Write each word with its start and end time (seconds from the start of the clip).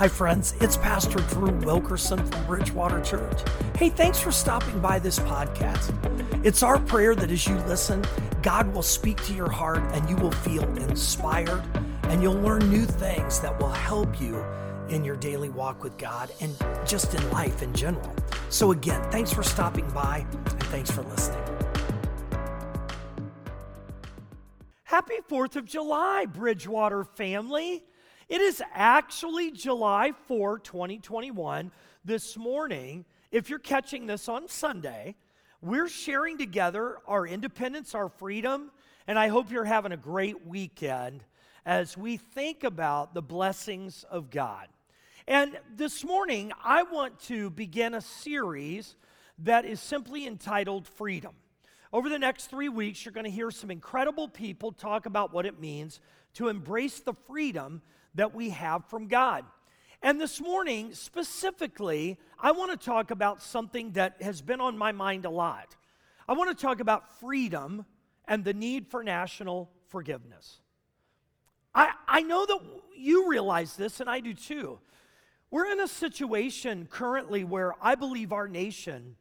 Hi, 0.00 0.08
friends. 0.08 0.54
It's 0.62 0.78
Pastor 0.78 1.18
Drew 1.28 1.50
Wilkerson 1.58 2.24
from 2.24 2.46
Bridgewater 2.46 3.02
Church. 3.02 3.38
Hey, 3.76 3.90
thanks 3.90 4.18
for 4.18 4.32
stopping 4.32 4.80
by 4.80 4.98
this 4.98 5.18
podcast. 5.18 5.92
It's 6.42 6.62
our 6.62 6.78
prayer 6.78 7.14
that 7.14 7.30
as 7.30 7.46
you 7.46 7.54
listen, 7.66 8.02
God 8.40 8.72
will 8.72 8.82
speak 8.82 9.22
to 9.24 9.34
your 9.34 9.50
heart 9.50 9.82
and 9.92 10.08
you 10.08 10.16
will 10.16 10.30
feel 10.30 10.62
inspired 10.78 11.62
and 12.04 12.22
you'll 12.22 12.40
learn 12.40 12.70
new 12.70 12.86
things 12.86 13.40
that 13.40 13.60
will 13.60 13.68
help 13.68 14.18
you 14.18 14.42
in 14.88 15.04
your 15.04 15.16
daily 15.16 15.50
walk 15.50 15.84
with 15.84 15.98
God 15.98 16.30
and 16.40 16.56
just 16.86 17.14
in 17.14 17.30
life 17.30 17.60
in 17.60 17.74
general. 17.74 18.16
So, 18.48 18.72
again, 18.72 19.02
thanks 19.10 19.30
for 19.30 19.42
stopping 19.42 19.86
by 19.90 20.24
and 20.32 20.62
thanks 20.70 20.90
for 20.90 21.02
listening. 21.02 21.44
Happy 24.84 25.18
4th 25.28 25.56
of 25.56 25.66
July, 25.66 26.24
Bridgewater 26.24 27.04
family. 27.04 27.82
It 28.30 28.40
is 28.40 28.62
actually 28.72 29.50
July 29.50 30.12
4, 30.28 30.60
2021. 30.60 31.72
This 32.04 32.36
morning, 32.36 33.04
if 33.32 33.50
you're 33.50 33.58
catching 33.58 34.06
this 34.06 34.28
on 34.28 34.46
Sunday, 34.46 35.16
we're 35.60 35.88
sharing 35.88 36.38
together 36.38 36.98
our 37.08 37.26
independence, 37.26 37.92
our 37.92 38.08
freedom, 38.08 38.70
and 39.08 39.18
I 39.18 39.26
hope 39.26 39.50
you're 39.50 39.64
having 39.64 39.90
a 39.90 39.96
great 39.96 40.46
weekend 40.46 41.24
as 41.66 41.98
we 41.98 42.18
think 42.18 42.62
about 42.62 43.14
the 43.14 43.20
blessings 43.20 44.04
of 44.08 44.30
God. 44.30 44.68
And 45.26 45.58
this 45.74 46.04
morning, 46.04 46.52
I 46.62 46.84
want 46.84 47.18
to 47.22 47.50
begin 47.50 47.94
a 47.94 48.00
series 48.00 48.94
that 49.40 49.64
is 49.64 49.80
simply 49.80 50.28
entitled 50.28 50.86
Freedom. 50.86 51.34
Over 51.92 52.08
the 52.08 52.16
next 52.20 52.46
three 52.46 52.68
weeks, 52.68 53.04
you're 53.04 53.10
going 53.10 53.24
to 53.24 53.30
hear 53.30 53.50
some 53.50 53.72
incredible 53.72 54.28
people 54.28 54.70
talk 54.70 55.06
about 55.06 55.32
what 55.32 55.46
it 55.46 55.58
means 55.58 55.98
to 56.34 56.46
embrace 56.46 57.00
the 57.00 57.14
freedom 57.26 57.82
that 58.14 58.34
we 58.34 58.50
have 58.50 58.84
from 58.86 59.08
God. 59.08 59.44
And 60.02 60.20
this 60.20 60.40
morning, 60.40 60.94
specifically, 60.94 62.18
I 62.38 62.52
want 62.52 62.70
to 62.70 62.84
talk 62.84 63.10
about 63.10 63.42
something 63.42 63.92
that 63.92 64.22
has 64.22 64.40
been 64.40 64.60
on 64.60 64.78
my 64.78 64.92
mind 64.92 65.26
a 65.26 65.30
lot. 65.30 65.76
I 66.26 66.32
want 66.32 66.56
to 66.56 66.60
talk 66.60 66.80
about 66.80 67.20
freedom 67.20 67.84
and 68.26 68.44
the 68.44 68.54
need 68.54 68.86
for 68.86 69.04
national 69.04 69.70
forgiveness. 69.88 70.60
I, 71.74 71.92
I 72.08 72.22
know 72.22 72.46
that 72.46 72.60
you 72.96 73.28
realize 73.28 73.76
this, 73.76 74.00
and 74.00 74.08
I 74.08 74.20
do 74.20 74.34
too. 74.34 74.78
We're 75.50 75.70
in 75.70 75.80
a 75.80 75.88
situation 75.88 76.86
currently 76.90 77.44
where 77.44 77.74
I 77.82 77.94
believe 77.94 78.32
our 78.32 78.48
nation 78.48 79.16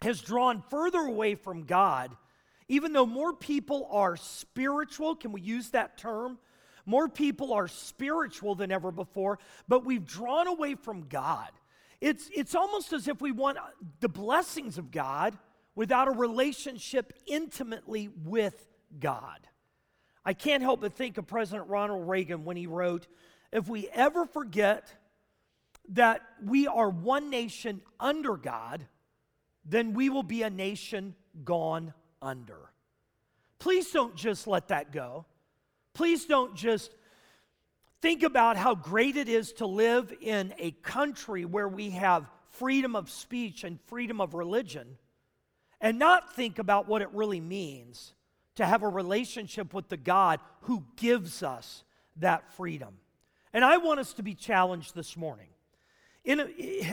has 0.00 0.20
drawn 0.20 0.62
further 0.70 1.00
away 1.00 1.34
from 1.34 1.64
God, 1.64 2.16
even 2.68 2.92
though 2.92 3.06
more 3.06 3.32
people 3.32 3.88
are 3.90 4.16
spiritual. 4.16 5.16
Can 5.16 5.32
we 5.32 5.40
use 5.40 5.70
that 5.70 5.98
term? 5.98 6.38
More 6.84 7.08
people 7.08 7.52
are 7.52 7.68
spiritual 7.68 8.54
than 8.54 8.72
ever 8.72 8.90
before, 8.90 9.38
but 9.68 9.84
we've 9.84 10.04
drawn 10.04 10.46
away 10.46 10.74
from 10.74 11.08
God. 11.08 11.50
It's, 12.00 12.28
it's 12.34 12.54
almost 12.54 12.92
as 12.92 13.06
if 13.06 13.20
we 13.20 13.30
want 13.30 13.58
the 14.00 14.08
blessings 14.08 14.78
of 14.78 14.90
God 14.90 15.38
without 15.74 16.08
a 16.08 16.12
relationship 16.12 17.12
intimately 17.26 18.08
with 18.24 18.66
God. 18.98 19.46
I 20.24 20.32
can't 20.32 20.62
help 20.62 20.80
but 20.80 20.94
think 20.94 21.18
of 21.18 21.26
President 21.26 21.68
Ronald 21.68 22.08
Reagan 22.08 22.44
when 22.44 22.56
he 22.56 22.66
wrote, 22.66 23.06
If 23.52 23.68
we 23.68 23.88
ever 23.88 24.26
forget 24.26 24.92
that 25.90 26.22
we 26.44 26.66
are 26.66 26.90
one 26.90 27.30
nation 27.30 27.80
under 27.98 28.36
God, 28.36 28.86
then 29.64 29.94
we 29.94 30.08
will 30.10 30.22
be 30.22 30.42
a 30.42 30.50
nation 30.50 31.14
gone 31.44 31.94
under. 32.20 32.70
Please 33.58 33.90
don't 33.90 34.16
just 34.16 34.46
let 34.46 34.68
that 34.68 34.92
go. 34.92 35.24
Please 35.94 36.24
don't 36.24 36.54
just 36.54 36.90
think 38.00 38.22
about 38.22 38.56
how 38.56 38.74
great 38.74 39.16
it 39.16 39.28
is 39.28 39.52
to 39.54 39.66
live 39.66 40.12
in 40.20 40.54
a 40.58 40.70
country 40.70 41.44
where 41.44 41.68
we 41.68 41.90
have 41.90 42.30
freedom 42.50 42.96
of 42.96 43.10
speech 43.10 43.64
and 43.64 43.80
freedom 43.86 44.20
of 44.20 44.34
religion 44.34 44.96
and 45.80 45.98
not 45.98 46.34
think 46.34 46.58
about 46.58 46.88
what 46.88 47.02
it 47.02 47.08
really 47.12 47.40
means 47.40 48.14
to 48.54 48.66
have 48.66 48.82
a 48.82 48.88
relationship 48.88 49.72
with 49.72 49.88
the 49.88 49.96
God 49.96 50.40
who 50.62 50.84
gives 50.96 51.42
us 51.42 51.84
that 52.16 52.52
freedom. 52.54 52.98
And 53.52 53.64
I 53.64 53.78
want 53.78 54.00
us 54.00 54.12
to 54.14 54.22
be 54.22 54.34
challenged 54.34 54.94
this 54.94 55.16
morning. 55.16 55.48
In 56.24 56.48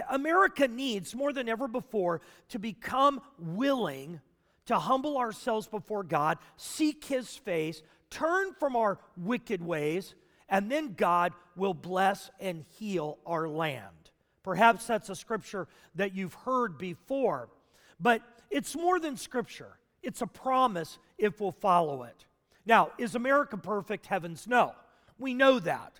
America 0.09 0.68
needs 0.68 1.13
more 1.13 1.31
than 1.31 1.47
ever 1.47 1.68
before 1.68 2.22
to 2.50 2.59
become 2.59 3.22
willing 3.38 4.22
to 4.66 4.78
humble 4.78 5.18
ourselves 5.18 5.68
before 5.68 6.03
God, 6.03 6.38
seek 6.56 7.03
His 7.06 7.35
face, 7.35 7.81
turn 8.09 8.53
from 8.53 8.75
our 8.75 9.00
wicked 9.18 9.64
ways, 9.64 10.16
and 10.47 10.72
then 10.72 10.94
God 10.94 11.34
will 11.56 11.74
bless 11.74 12.30
and 12.40 12.66
heal 12.78 13.20
our 13.25 13.47
land. 13.47 13.86
Perhaps 14.44 14.88
that's 14.88 15.09
a 15.09 15.16
scripture 15.16 15.68
that 15.96 16.16
you've 16.16 16.34
heard 16.34 16.78
before, 16.78 17.50
but 18.00 18.22
it's 18.50 18.75
more 18.75 19.00
than 19.00 19.18
scripture. 19.18 19.78
It's 20.02 20.22
a 20.22 20.28
promise 20.28 20.98
if 21.18 21.40
we'll 21.40 21.52
follow 21.52 22.03
it. 22.03 22.25
Now, 22.66 22.92
is 22.98 23.16
America 23.16 23.58
perfect? 23.58 24.06
Heavens, 24.06 24.48
no. 24.48 24.74
We 25.18 25.34
know 25.34 25.59
that. 25.59 26.00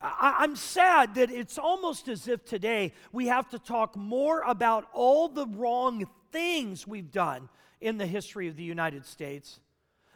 I, 0.00 0.44
am 0.44 0.54
sad 0.54 1.14
that 1.14 1.30
it's 1.30 1.56
almost 1.56 2.08
as 2.08 2.28
if 2.28 2.44
today 2.44 2.92
we 3.12 3.28
have 3.28 3.48
to 3.50 3.58
talk 3.58 3.96
more 3.96 4.42
about 4.42 4.86
all 4.92 5.28
the 5.28 5.46
wrong 5.46 6.06
things 6.30 6.86
we've 6.86 7.10
done 7.10 7.48
in 7.80 7.96
the 7.96 8.06
history 8.06 8.48
of 8.48 8.56
the 8.56 8.62
United 8.62 9.06
States 9.06 9.60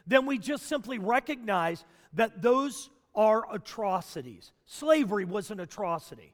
then 0.09 0.25
we 0.25 0.37
just 0.37 0.65
simply 0.65 0.97
recognize 0.97 1.85
that 2.13 2.41
those 2.41 2.89
are 3.13 3.45
atrocities. 3.53 4.51
Slavery 4.65 5.23
was 5.23 5.51
an 5.51 5.59
atrocity. 5.59 6.33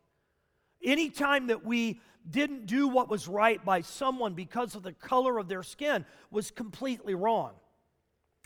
Anytime 0.84 1.48
that 1.48 1.66
we 1.66 2.00
didn't 2.30 2.66
do 2.66 2.88
what 2.88 3.10
was 3.10 3.28
right 3.28 3.64
by 3.64 3.82
someone 3.82 4.34
because 4.34 4.76
of 4.76 4.84
the 4.84 4.94
color 4.94 5.38
of 5.38 5.48
their 5.48 5.64
skin 5.64 6.06
was 6.32 6.52
completely 6.52 7.16
wrong. 7.16 7.52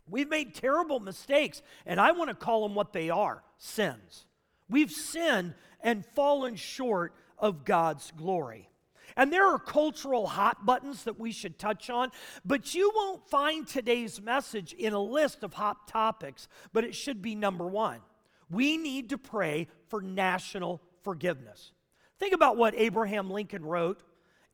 We've 0.08 0.30
made 0.30 0.56
terrible 0.56 1.00
mistakes, 1.00 1.62
and 1.86 2.00
I 2.00 2.12
want 2.12 2.30
to 2.30 2.36
call 2.36 2.64
them 2.64 2.76
what 2.76 2.94
they 2.94 3.10
are 3.10 3.44
sins. 3.58 4.26
We've 4.68 4.92
sinned 4.92 5.54
and 5.82 6.06
fallen 6.06 6.56
short 6.56 7.14
of 7.38 7.66
God's 7.66 8.12
glory. 8.18 8.70
And 9.16 9.31
there 9.31 9.47
are 9.47 9.59
cultural 9.59 10.28
hot 10.28 10.66
buttons 10.66 11.03
that 11.03 11.20
we 11.20 11.31
should 11.31 11.58
touch 11.58 11.90
on, 11.90 12.12
but 12.46 12.74
you 12.74 12.92
won't 12.96 13.28
find 13.30 13.68
today's 13.68 14.22
message 14.22 14.74
in 14.74 14.94
a 14.94 15.02
list 15.02 15.44
of 15.44 15.53
hot 15.53 15.88
topics, 15.88 16.47
but 16.74 16.84
it 16.84 16.96
should 16.96 17.22
be 17.22 17.36
number 17.36 17.68
one. 17.68 18.00
We 18.50 18.78
need 18.78 19.09
to 19.09 19.18
pray 19.18 19.68
for 19.88 20.02
national 20.02 20.81
forgiveness. 21.02 21.72
Think 22.19 22.34
about 22.34 22.58
what 22.58 22.74
Abraham 22.75 23.30
Lincoln 23.30 23.66
wrote 23.66 24.02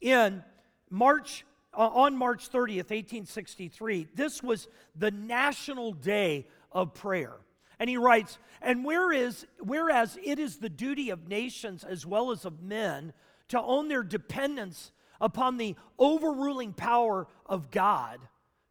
in 0.01 0.43
March 0.89 1.45
uh, 1.73 1.87
on 1.87 2.15
March 2.15 2.49
30th, 2.49 2.89
1863. 2.89 4.07
This 4.15 4.41
was 4.41 4.67
the 4.95 5.11
national 5.11 5.91
day 5.91 6.47
of 6.71 6.93
prayer. 6.93 7.33
And 7.79 7.89
he 7.89 7.97
writes, 7.97 8.37
and 8.61 8.85
whereas, 8.85 9.45
whereas 9.59 10.17
it 10.23 10.39
is 10.39 10.57
the 10.57 10.69
duty 10.69 11.09
of 11.09 11.27
nations 11.27 11.83
as 11.83 12.05
well 12.05 12.31
as 12.31 12.45
of 12.45 12.61
men 12.61 13.11
to 13.49 13.61
own 13.61 13.87
their 13.87 14.03
dependence 14.03 14.91
upon 15.21 15.57
the 15.57 15.75
overruling 15.97 16.73
power 16.73 17.27
of 17.45 17.71
God, 17.71 18.19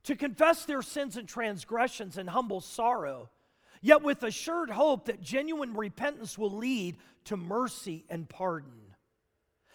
to 0.04 0.16
confess 0.16 0.64
their 0.64 0.82
sins 0.82 1.16
and 1.16 1.28
transgressions 1.28 2.18
in 2.18 2.26
humble 2.26 2.60
sorrow, 2.60 3.30
yet 3.80 4.02
with 4.02 4.22
assured 4.22 4.70
hope 4.70 5.06
that 5.06 5.22
genuine 5.22 5.74
repentance 5.74 6.36
will 6.36 6.50
lead 6.50 6.96
to 7.24 7.36
mercy 7.36 8.04
and 8.08 8.28
pardon. 8.28 8.72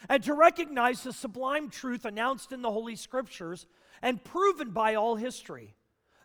And 0.08 0.24
to 0.24 0.34
recognize 0.34 1.04
the 1.04 1.14
sublime 1.14 1.70
truth 1.70 2.06
announced 2.06 2.52
in 2.52 2.62
the 2.62 2.72
Holy 2.72 2.96
Scriptures 2.96 3.66
and 4.02 4.24
proven 4.24 4.72
by 4.72 4.96
all 4.96 5.16
history 5.16 5.76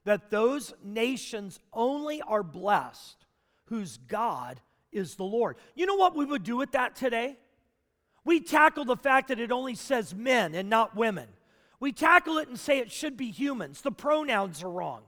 that 0.05 0.31
those 0.31 0.75
nations 0.83 1.59
only 1.73 2.23
are 2.23 2.43
blessed 2.43 3.25
whose 3.67 3.97
God 3.97 4.61
is 4.93 5.17
the 5.17 5.25
Lord. 5.25 5.56
You 5.75 5.87
know 5.87 5.97
what 5.97 6.15
we 6.15 6.25
would 6.25 6.44
do 6.44 6.56
with 6.56 6.73
that 6.73 6.94
today? 6.94 7.38
We 8.25 8.41
tackle 8.41 8.85
the 8.85 8.97
fact 8.97 9.29
that 9.29 9.41
it 9.41 9.53
only 9.53 9.75
says 9.75 10.15
men 10.15 10.55
and 10.55 10.71
not 10.71 10.97
women. 10.97 11.29
We 11.81 11.93
tackle 11.93 12.38
it 12.38 12.49
and 12.49 12.59
say 12.59 12.79
it 12.79 12.91
should 12.91 13.17
be 13.17 13.31
humans. 13.31 13.82
The 13.82 13.93
pronouns 13.93 14.62
are 14.62 14.71
wrong. 14.71 15.03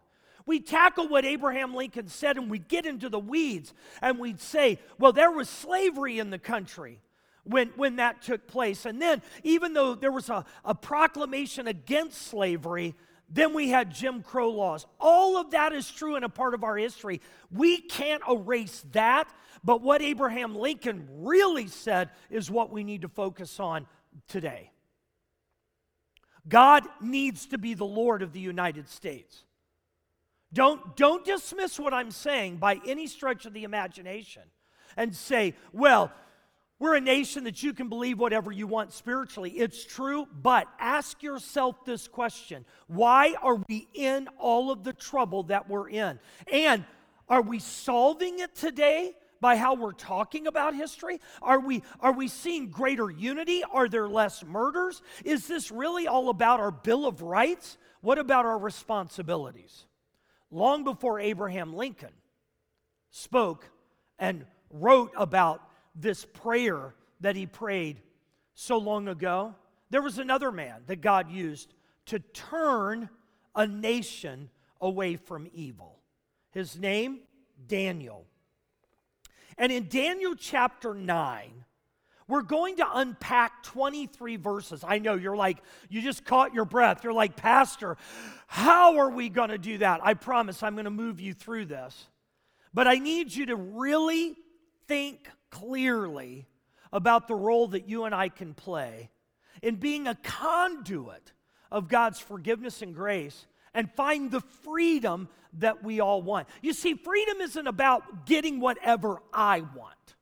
We 0.44 0.60
tackle 0.60 1.08
what 1.08 1.24
Abraham 1.24 1.74
Lincoln 1.74 2.08
said 2.08 2.36
and 2.36 2.50
we 2.50 2.58
get 2.58 2.86
into 2.86 3.08
the 3.08 3.18
weeds 3.18 3.74
and 4.00 4.18
we'd 4.18 4.40
say, 4.40 4.78
well, 4.98 5.12
there 5.12 5.30
was 5.30 5.48
slavery 5.48 6.18
in 6.18 6.30
the 6.30 6.38
country 6.38 7.00
when, 7.44 7.68
when 7.76 7.96
that 7.96 8.22
took 8.22 8.46
place. 8.46 8.86
And 8.86 9.00
then, 9.00 9.22
even 9.42 9.72
though 9.72 9.94
there 9.94 10.12
was 10.12 10.28
a, 10.28 10.44
a 10.64 10.74
proclamation 10.74 11.66
against 11.66 12.22
slavery, 12.28 12.94
then 13.28 13.54
we 13.54 13.70
had 13.70 13.92
Jim 13.92 14.22
Crow 14.22 14.50
laws. 14.50 14.86
All 15.00 15.36
of 15.36 15.50
that 15.50 15.72
is 15.72 15.90
true 15.90 16.14
and 16.14 16.24
a 16.24 16.28
part 16.28 16.54
of 16.54 16.62
our 16.62 16.76
history. 16.76 17.20
We 17.50 17.78
can't 17.80 18.22
erase 18.28 18.84
that 18.92 19.28
but 19.66 19.82
what 19.82 20.00
Abraham 20.00 20.54
Lincoln 20.54 21.08
really 21.10 21.66
said 21.66 22.10
is 22.30 22.48
what 22.48 22.70
we 22.70 22.84
need 22.84 23.02
to 23.02 23.08
focus 23.08 23.58
on 23.58 23.86
today. 24.28 24.70
God 26.48 26.84
needs 27.00 27.46
to 27.46 27.58
be 27.58 27.74
the 27.74 27.84
Lord 27.84 28.22
of 28.22 28.32
the 28.32 28.38
United 28.38 28.88
States. 28.88 29.42
Don't, 30.52 30.96
don't 30.96 31.24
dismiss 31.24 31.80
what 31.80 31.92
I'm 31.92 32.12
saying 32.12 32.58
by 32.58 32.80
any 32.86 33.08
stretch 33.08 33.44
of 33.44 33.52
the 33.52 33.64
imagination 33.64 34.42
and 34.96 35.14
say, 35.16 35.54
well, 35.72 36.12
We're 36.78 36.96
a 36.96 37.00
nation 37.00 37.44
that 37.44 37.62
you 37.62 37.72
can 37.72 37.88
believe 37.88 38.18
whatever 38.18 38.52
you 38.52 38.66
want 38.66 38.92
spiritually. 38.92 39.50
It's 39.50 39.84
true, 39.84 40.26
but 40.42 40.68
ask 40.78 41.22
yourself 41.22 41.84
this 41.84 42.06
question 42.06 42.64
Why 42.86 43.34
are 43.42 43.56
we 43.68 43.88
in 43.94 44.28
all 44.38 44.70
of 44.70 44.84
the 44.84 44.92
trouble 44.92 45.44
that 45.44 45.68
we're 45.68 45.88
in? 45.88 46.18
And 46.52 46.84
are 47.28 47.42
we 47.42 47.58
solving 47.58 48.40
it 48.40 48.54
today? 48.54 49.14
by 49.38 49.54
how 49.56 49.74
we're 49.74 49.92
talking 49.92 50.46
about 50.46 50.74
history? 50.74 51.20
Are 51.42 51.60
we, 51.60 51.82
are 52.00 52.12
we 52.12 52.26
seeing 52.26 52.70
greater 52.70 53.10
unity? 53.10 53.62
Are 53.70 53.86
there 53.86 54.08
less 54.08 54.42
murders? 54.44 55.02
Is 55.24 55.46
this 55.46 55.70
really 55.70 56.06
all 56.06 56.30
about 56.30 56.58
our 56.58 56.70
Bill 56.70 57.06
of 57.06 57.20
Rights? 57.20 57.76
What 58.00 58.18
about 58.18 58.46
our 58.46 58.58
responsibilities? 58.58 59.84
Long 60.50 60.84
before 60.84 61.20
Abraham 61.20 61.74
Lincoln 61.74 62.12
spoke 63.10 63.68
and 64.18 64.46
wrote 64.70 65.12
about 65.16 65.65
this 65.98 66.24
prayer 66.24 66.94
that 67.20 67.36
he 67.36 67.46
prayed 67.46 68.00
so 68.54 68.78
long 68.78 69.08
ago, 69.08 69.54
there 69.90 70.02
was 70.02 70.18
another 70.18 70.52
man 70.52 70.82
that 70.86 71.00
God 71.00 71.30
used 71.30 71.74
to 72.06 72.18
turn 72.18 73.08
a 73.54 73.66
nation 73.66 74.50
away 74.80 75.16
from 75.16 75.48
evil. 75.52 75.98
His 76.50 76.78
name, 76.78 77.20
Daniel. 77.66 78.24
And 79.58 79.72
in 79.72 79.88
Daniel 79.88 80.34
chapter 80.34 80.94
9, 80.94 81.64
we're 82.28 82.42
going 82.42 82.76
to 82.76 82.86
unpack 82.98 83.62
23 83.62 84.36
verses. 84.36 84.84
I 84.86 84.98
know 84.98 85.14
you're 85.14 85.36
like, 85.36 85.58
you 85.88 86.02
just 86.02 86.24
caught 86.24 86.52
your 86.52 86.64
breath. 86.64 87.04
You're 87.04 87.12
like, 87.12 87.36
Pastor, 87.36 87.96
how 88.48 88.98
are 88.98 89.10
we 89.10 89.28
going 89.28 89.50
to 89.50 89.58
do 89.58 89.78
that? 89.78 90.00
I 90.02 90.14
promise 90.14 90.62
I'm 90.62 90.74
going 90.74 90.84
to 90.86 90.90
move 90.90 91.20
you 91.20 91.32
through 91.32 91.66
this. 91.66 92.06
But 92.74 92.88
I 92.88 92.96
need 92.96 93.32
you 93.32 93.46
to 93.46 93.56
really 93.56 94.36
think 94.88 95.28
clearly 95.50 96.46
about 96.92 97.28
the 97.28 97.34
role 97.34 97.68
that 97.68 97.88
you 97.88 98.04
and 98.04 98.14
I 98.14 98.28
can 98.28 98.54
play 98.54 99.10
in 99.62 99.76
being 99.76 100.06
a 100.06 100.14
conduit 100.14 101.32
of 101.70 101.88
God's 101.88 102.20
forgiveness 102.20 102.82
and 102.82 102.94
grace 102.94 103.46
and 103.74 103.90
find 103.92 104.30
the 104.30 104.40
freedom 104.40 105.28
that 105.58 105.82
we 105.82 106.00
all 106.00 106.22
want. 106.22 106.48
You 106.62 106.72
see, 106.72 106.94
freedom 106.94 107.40
isn't 107.40 107.66
about 107.66 108.26
getting 108.26 108.60
whatever 108.60 109.20
I 109.32 109.60
want, 109.60 110.16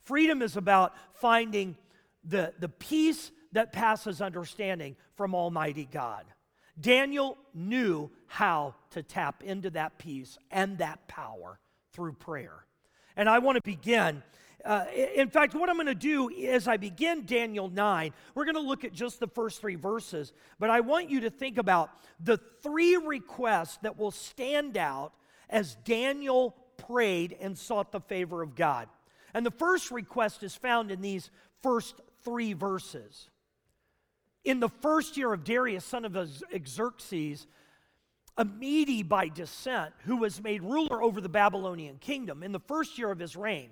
freedom 0.00 0.42
is 0.42 0.56
about 0.56 0.94
finding 1.14 1.76
the, 2.24 2.52
the 2.58 2.68
peace 2.68 3.30
that 3.52 3.72
passes 3.72 4.20
understanding 4.20 4.96
from 5.16 5.34
Almighty 5.34 5.88
God. 5.90 6.24
Daniel 6.80 7.38
knew 7.54 8.10
how 8.26 8.74
to 8.90 9.02
tap 9.02 9.42
into 9.44 9.70
that 9.70 9.96
peace 9.98 10.36
and 10.50 10.78
that 10.78 11.06
power 11.06 11.60
through 11.92 12.14
prayer. 12.14 12.64
And 13.16 13.28
I 13.28 13.38
want 13.38 13.56
to 13.56 13.62
begin 13.62 14.22
uh, 14.64 14.86
in 15.14 15.28
fact, 15.28 15.54
what 15.54 15.68
I'm 15.68 15.76
going 15.76 15.86
to 15.86 15.94
do 15.94 16.30
as 16.48 16.66
I 16.66 16.78
begin 16.78 17.26
Daniel 17.26 17.68
9, 17.68 18.12
we're 18.34 18.46
going 18.46 18.54
to 18.54 18.62
look 18.62 18.84
at 18.84 18.94
just 18.94 19.20
the 19.20 19.26
first 19.26 19.60
three 19.60 19.74
verses, 19.74 20.32
but 20.58 20.70
I 20.70 20.80
want 20.80 21.10
you 21.10 21.20
to 21.20 21.30
think 21.30 21.58
about 21.58 21.90
the 22.18 22.38
three 22.62 22.96
requests 22.96 23.76
that 23.82 23.98
will 23.98 24.10
stand 24.10 24.78
out 24.78 25.12
as 25.50 25.76
Daniel 25.84 26.56
prayed 26.78 27.36
and 27.40 27.58
sought 27.58 27.92
the 27.92 28.00
favor 28.00 28.42
of 28.42 28.54
God. 28.54 28.88
And 29.34 29.44
the 29.44 29.50
first 29.50 29.90
request 29.90 30.42
is 30.42 30.54
found 30.54 30.90
in 30.90 31.02
these 31.02 31.30
first 31.62 32.00
three 32.24 32.54
verses. 32.54 33.28
In 34.44 34.60
the 34.60 34.68
first 34.68 35.16
year 35.16 35.32
of 35.32 35.44
Darius, 35.44 35.84
son 35.84 36.04
of 36.04 36.16
Xerxes, 36.66 37.46
a 38.36 38.44
Mede 38.44 39.08
by 39.08 39.28
descent, 39.28 39.92
who 40.04 40.16
was 40.16 40.42
made 40.42 40.62
ruler 40.62 41.02
over 41.02 41.20
the 41.20 41.28
Babylonian 41.28 41.98
kingdom, 41.98 42.42
in 42.42 42.52
the 42.52 42.60
first 42.60 42.98
year 42.98 43.10
of 43.10 43.18
his 43.18 43.36
reign, 43.36 43.70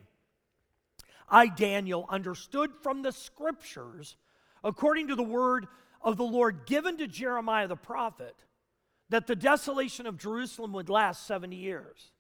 I, 1.32 1.48
Daniel, 1.48 2.04
understood 2.10 2.70
from 2.82 3.00
the 3.00 3.10
scriptures, 3.10 4.16
according 4.62 5.08
to 5.08 5.14
the 5.14 5.22
word 5.22 5.66
of 6.02 6.18
the 6.18 6.24
Lord 6.24 6.66
given 6.66 6.98
to 6.98 7.08
Jeremiah 7.08 7.66
the 7.66 7.74
prophet, 7.74 8.36
that 9.08 9.26
the 9.26 9.34
desolation 9.34 10.06
of 10.06 10.18
Jerusalem 10.18 10.74
would 10.74 10.90
last 10.90 11.26
70 11.26 11.56
years. 11.56 12.12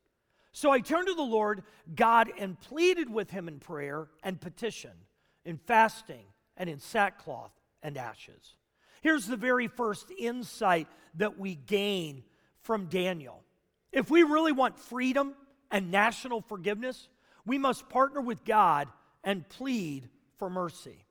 So 0.52 0.70
I 0.70 0.80
turned 0.80 1.08
to 1.08 1.14
the 1.14 1.22
Lord 1.22 1.62
God 1.94 2.30
and 2.38 2.58
pleaded 2.58 3.10
with 3.10 3.30
him 3.30 3.48
in 3.48 3.58
prayer 3.58 4.08
and 4.22 4.40
petition, 4.40 4.92
in 5.44 5.58
fasting 5.58 6.24
and 6.56 6.70
in 6.70 6.78
sackcloth 6.80 7.52
and 7.82 7.98
ashes. 7.98 8.56
Here's 9.02 9.26
the 9.26 9.36
very 9.36 9.68
first 9.68 10.10
insight 10.18 10.88
that 11.16 11.38
we 11.38 11.54
gain 11.54 12.22
from 12.62 12.86
Daniel. 12.86 13.42
If 13.90 14.10
we 14.10 14.22
really 14.22 14.52
want 14.52 14.78
freedom 14.78 15.34
and 15.70 15.90
national 15.90 16.40
forgiveness, 16.40 17.08
we 17.44 17.58
must 17.58 17.88
partner 17.88 18.20
with 18.20 18.44
God 18.44 18.88
and 19.24 19.48
plead 19.48 20.08
for 20.38 20.50
mercy. 20.50 21.04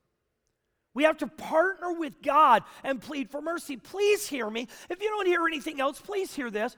We 0.94 1.04
have 1.04 1.18
to 1.20 1.28
partner 1.28 1.94
with 1.94 2.22
God 2.22 2.64
and 2.84 3.02
plead 3.02 3.30
for 3.30 3.42
mercy. 3.42 3.78
Please 3.78 4.28
hear 4.28 4.50
me. 4.50 4.68
If 4.90 5.02
you 5.02 5.10
don't 5.10 5.28
hear 5.28 5.48
anything 5.48 5.80
else, 5.80 6.02
please 6.02 6.34
hear 6.34 6.52
this. 6.52 6.76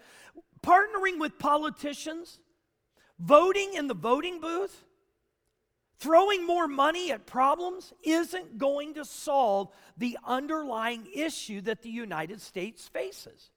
Partnering 0.61 1.19
with 1.19 1.39
politicians, 1.39 2.39
voting 3.19 3.73
in 3.73 3.87
the 3.87 3.95
voting 3.95 4.39
booth, 4.39 4.85
throwing 5.99 6.45
more 6.45 6.67
money 6.67 7.11
at 7.11 7.25
problems 7.25 7.91
isn't 8.03 8.57
going 8.57 8.93
to 8.93 9.05
solve 9.05 9.69
the 9.97 10.17
underlying 10.25 11.07
issue 11.13 11.61
that 11.61 11.81
the 11.81 11.89
United 11.89 12.39
States 12.39 12.87
faces. 12.87 13.49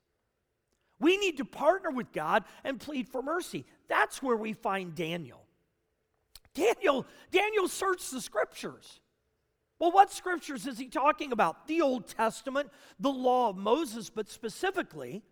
We 0.99 1.19
need 1.19 1.37
to 1.37 1.44
partner 1.44 1.90
with 1.90 2.12
God 2.12 2.44
and 2.64 2.81
plead 2.81 3.08
for 3.08 3.23
mercy. 3.23 3.67
That's 3.88 4.23
where 4.23 4.37
we 4.37 4.55
find 4.55 4.94
Daniel. 4.94 5.46
Daniel, 6.56 7.06
Daniel 7.31 7.69
searched 7.69 8.11
the 8.11 8.20
scriptures. 8.20 9.00
Well, 9.79 9.93
what 9.93 10.11
scriptures 10.11 10.67
is 10.67 10.79
he 10.79 10.88
talking 10.88 11.32
about? 11.32 11.67
The 11.67 11.82
Old 11.82 12.08
Testament, 12.08 12.70
the 12.99 13.11
law 13.11 13.50
of 13.50 13.56
Moses, 13.56 14.08
but 14.08 14.31
specifically, 14.31 15.23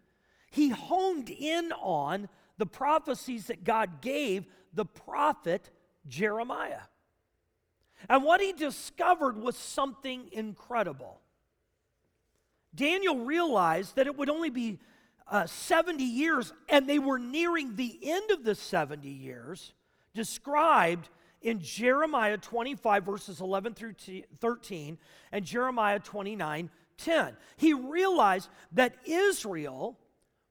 he 0.50 0.69
honed 0.69 1.31
in 1.31 1.73
on 1.81 2.29
the 2.59 2.67
prophecies 2.67 3.47
that 3.47 3.65
God 3.65 4.03
gave 4.03 4.44
the 4.75 4.85
prophet 4.85 5.71
Jeremiah. 6.06 6.82
And 8.09 8.23
what 8.23 8.43
he 8.43 8.53
discovered 8.53 9.38
was 9.38 9.56
something 9.56 10.29
incredible. 10.31 11.20
Daniel 12.75 13.25
realized 13.25 13.97
that 13.97 14.06
it 14.06 14.17
would 14.17 14.29
only 14.29 14.50
be 14.50 14.79
uh, 15.27 15.47
70 15.47 16.05
years, 16.05 16.53
and 16.69 16.87
they 16.87 16.99
were 16.99 17.19
nearing 17.19 17.77
the 17.77 17.99
end 18.03 18.31
of 18.31 18.44
the 18.44 18.55
70 18.55 19.09
years 19.09 19.73
described 20.15 21.09
in 21.43 21.61
Jeremiah 21.61 22.39
25, 22.39 23.05
verses 23.05 23.41
11 23.41 23.75
through 23.75 23.94
13, 24.41 24.99
and 25.31 25.44
Jeremiah 25.44 25.99
29, 25.99 26.71
10. 26.97 27.37
He 27.56 27.75
realized 27.75 28.49
that 28.73 28.94
Israel 29.05 29.99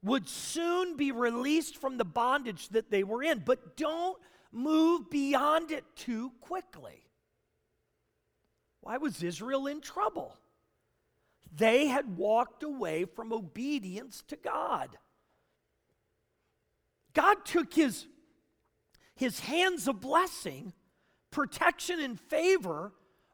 would 0.02 0.28
soon 0.28 0.96
be 0.96 1.10
released 1.10 1.78
from 1.78 1.96
the 1.96 2.04
bondage 2.04 2.68
that 2.68 2.90
they 2.90 3.02
were 3.02 3.22
in, 3.22 3.42
but 3.44 3.76
don't 3.76 4.18
move 4.52 5.10
beyond 5.10 5.72
it 5.72 5.84
too 5.96 6.30
quickly. 6.40 7.02
Why 8.82 8.98
was 8.98 9.22
Israel 9.22 9.66
in 9.66 9.80
trouble? 9.80 10.36
They 11.56 11.86
had 11.86 12.16
walked 12.16 12.62
away 12.62 13.04
from 13.04 13.32
obedience 13.32 14.22
to 14.28 14.36
God. 14.36 14.90
God 17.14 17.44
took 17.44 17.72
his 17.72 18.06
his 19.16 19.40
hands 19.40 19.88
of 19.88 20.00
blessing, 20.00 20.72
protection, 21.30 22.00
and 22.00 22.18
favor 22.18 22.92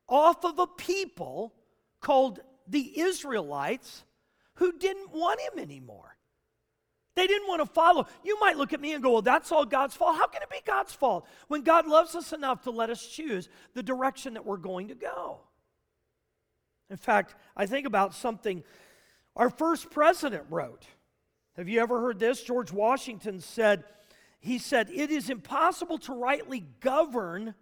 off 0.09 0.45
of 0.45 0.59
a 0.59 0.67
people 0.67 1.55
called 2.01 2.41
the 2.67 3.01
Israelites 3.01 4.05
who 4.55 4.73
didn't 4.79 5.13
want 5.13 5.41
him 5.41 5.59
anymore. 5.59 6.17
They 7.17 7.27
didn't 7.27 7.49
want 7.49 7.61
to 7.61 7.67
follow. 7.67 8.07
You 8.25 8.39
might 8.41 8.57
look 8.57 8.73
at 8.73 8.81
me 8.81 8.93
and 8.93 9.03
go, 9.03 9.13
Well, 9.13 9.23
that's 9.23 9.53
all 9.53 9.65
God's 9.65 9.95
fault. 9.97 10.17
How 10.17 10.27
can 10.27 10.43
it 10.43 10.51
be 10.51 10.61
God's 10.65 10.93
fault 10.93 11.27
when 11.49 11.63
God 11.63 11.87
loves 11.87 12.15
us 12.15 12.33
enough 12.33 12.63
to 12.63 12.71
let 12.71 12.89
us 12.89 13.07
choose 13.07 13.49
the 13.75 13.83
direction 13.83 14.35
that 14.35 14.47
we're 14.47 14.57
going 14.57 14.89
to 14.89 14.95
go? 14.95 15.41
In 16.89 16.97
fact, 16.97 17.35
I 17.57 17.67
think 17.67 17.87
about 17.87 18.15
something 18.15 18.63
our 19.37 19.51
first 19.51 19.91
president 19.91 20.45
wrote. 20.51 20.87
Have 21.57 21.69
you 21.69 21.81
ever 21.81 22.01
heard 22.01 22.19
this? 22.19 22.43
George 22.43 22.73
Washington 22.73 23.41
said, 23.41 23.85
he 24.41 24.59
said, 24.59 24.91
It 24.91 25.11
is 25.11 25.31
impossible 25.31 25.99
to 25.99 26.15
rightly 26.15 26.65
govern 26.81 27.55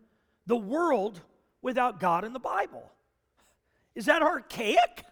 the 0.47 0.57
world 0.57 1.21
without 1.61 2.01
God 2.01 2.25
and 2.25 2.35
the 2.35 2.41
Bible. 2.41 2.91
Is 3.95 4.07
that 4.07 4.23
archaic? 4.23 5.05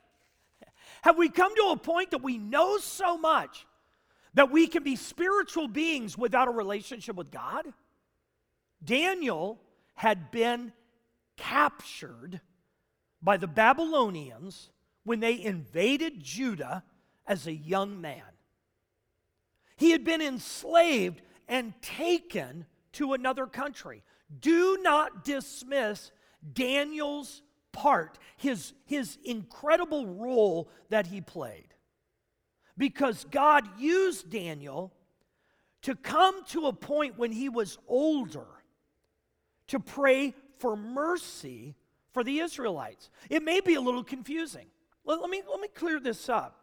Have 1.02 1.18
we 1.18 1.28
come 1.28 1.54
to 1.54 1.70
a 1.72 1.76
point 1.76 2.12
that 2.12 2.22
we 2.22 2.38
know 2.38 2.78
so 2.78 3.18
much 3.18 3.66
that 4.34 4.50
we 4.50 4.66
can 4.66 4.82
be 4.82 4.96
spiritual 4.96 5.66
beings 5.66 6.16
without 6.16 6.48
a 6.48 6.52
relationship 6.52 7.16
with 7.16 7.30
God? 7.30 7.66
Daniel 8.82 9.60
had 9.94 10.30
been 10.30 10.72
captured 11.36 12.40
by 13.20 13.36
the 13.36 13.46
Babylonians 13.46 14.70
when 15.04 15.20
they 15.20 15.40
invaded 15.42 16.22
Judah 16.22 16.84
as 17.26 17.46
a 17.46 17.52
young 17.52 18.00
man. 18.00 18.22
He 19.76 19.90
had 19.90 20.04
been 20.04 20.22
enslaved 20.22 21.22
and 21.48 21.72
taken 21.82 22.66
to 22.92 23.12
another 23.12 23.46
country. 23.46 24.02
Do 24.40 24.78
not 24.82 25.24
dismiss 25.24 26.10
Daniel's 26.52 27.42
part, 27.72 28.18
his, 28.36 28.72
his 28.84 29.18
incredible 29.24 30.06
role 30.06 30.68
that 30.88 31.06
he 31.06 31.20
played. 31.20 31.68
Because 32.78 33.24
God 33.30 33.64
used 33.78 34.30
Daniel 34.30 34.92
to 35.82 35.94
come 35.94 36.44
to 36.46 36.66
a 36.66 36.72
point 36.72 37.18
when 37.18 37.32
he 37.32 37.48
was 37.48 37.78
older 37.86 38.46
to 39.68 39.78
pray 39.78 40.34
for 40.58 40.76
mercy 40.76 41.74
for 42.12 42.24
the 42.24 42.38
Israelites. 42.38 43.10
It 43.28 43.42
may 43.42 43.60
be 43.60 43.74
a 43.74 43.80
little 43.80 44.04
confusing. 44.04 44.66
Let, 45.04 45.20
let, 45.20 45.30
me, 45.30 45.42
let 45.48 45.60
me 45.60 45.68
clear 45.68 46.00
this 46.00 46.28
up. 46.28 46.60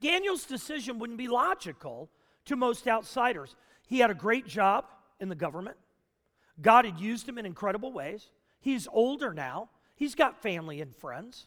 Daniel's 0.00 0.44
decision 0.44 0.98
wouldn't 0.98 1.18
be 1.18 1.28
logical 1.28 2.10
to 2.46 2.56
most 2.56 2.86
outsiders. 2.86 3.54
He 3.86 3.98
had 3.98 4.10
a 4.10 4.14
great 4.14 4.46
job 4.46 4.86
in 5.20 5.28
the 5.28 5.34
government, 5.34 5.76
God 6.60 6.84
had 6.84 6.98
used 6.98 7.28
him 7.28 7.38
in 7.38 7.46
incredible 7.46 7.92
ways. 7.92 8.30
He's 8.60 8.88
older 8.92 9.34
now, 9.34 9.70
he's 9.96 10.14
got 10.14 10.42
family 10.42 10.80
and 10.80 10.94
friends. 10.94 11.46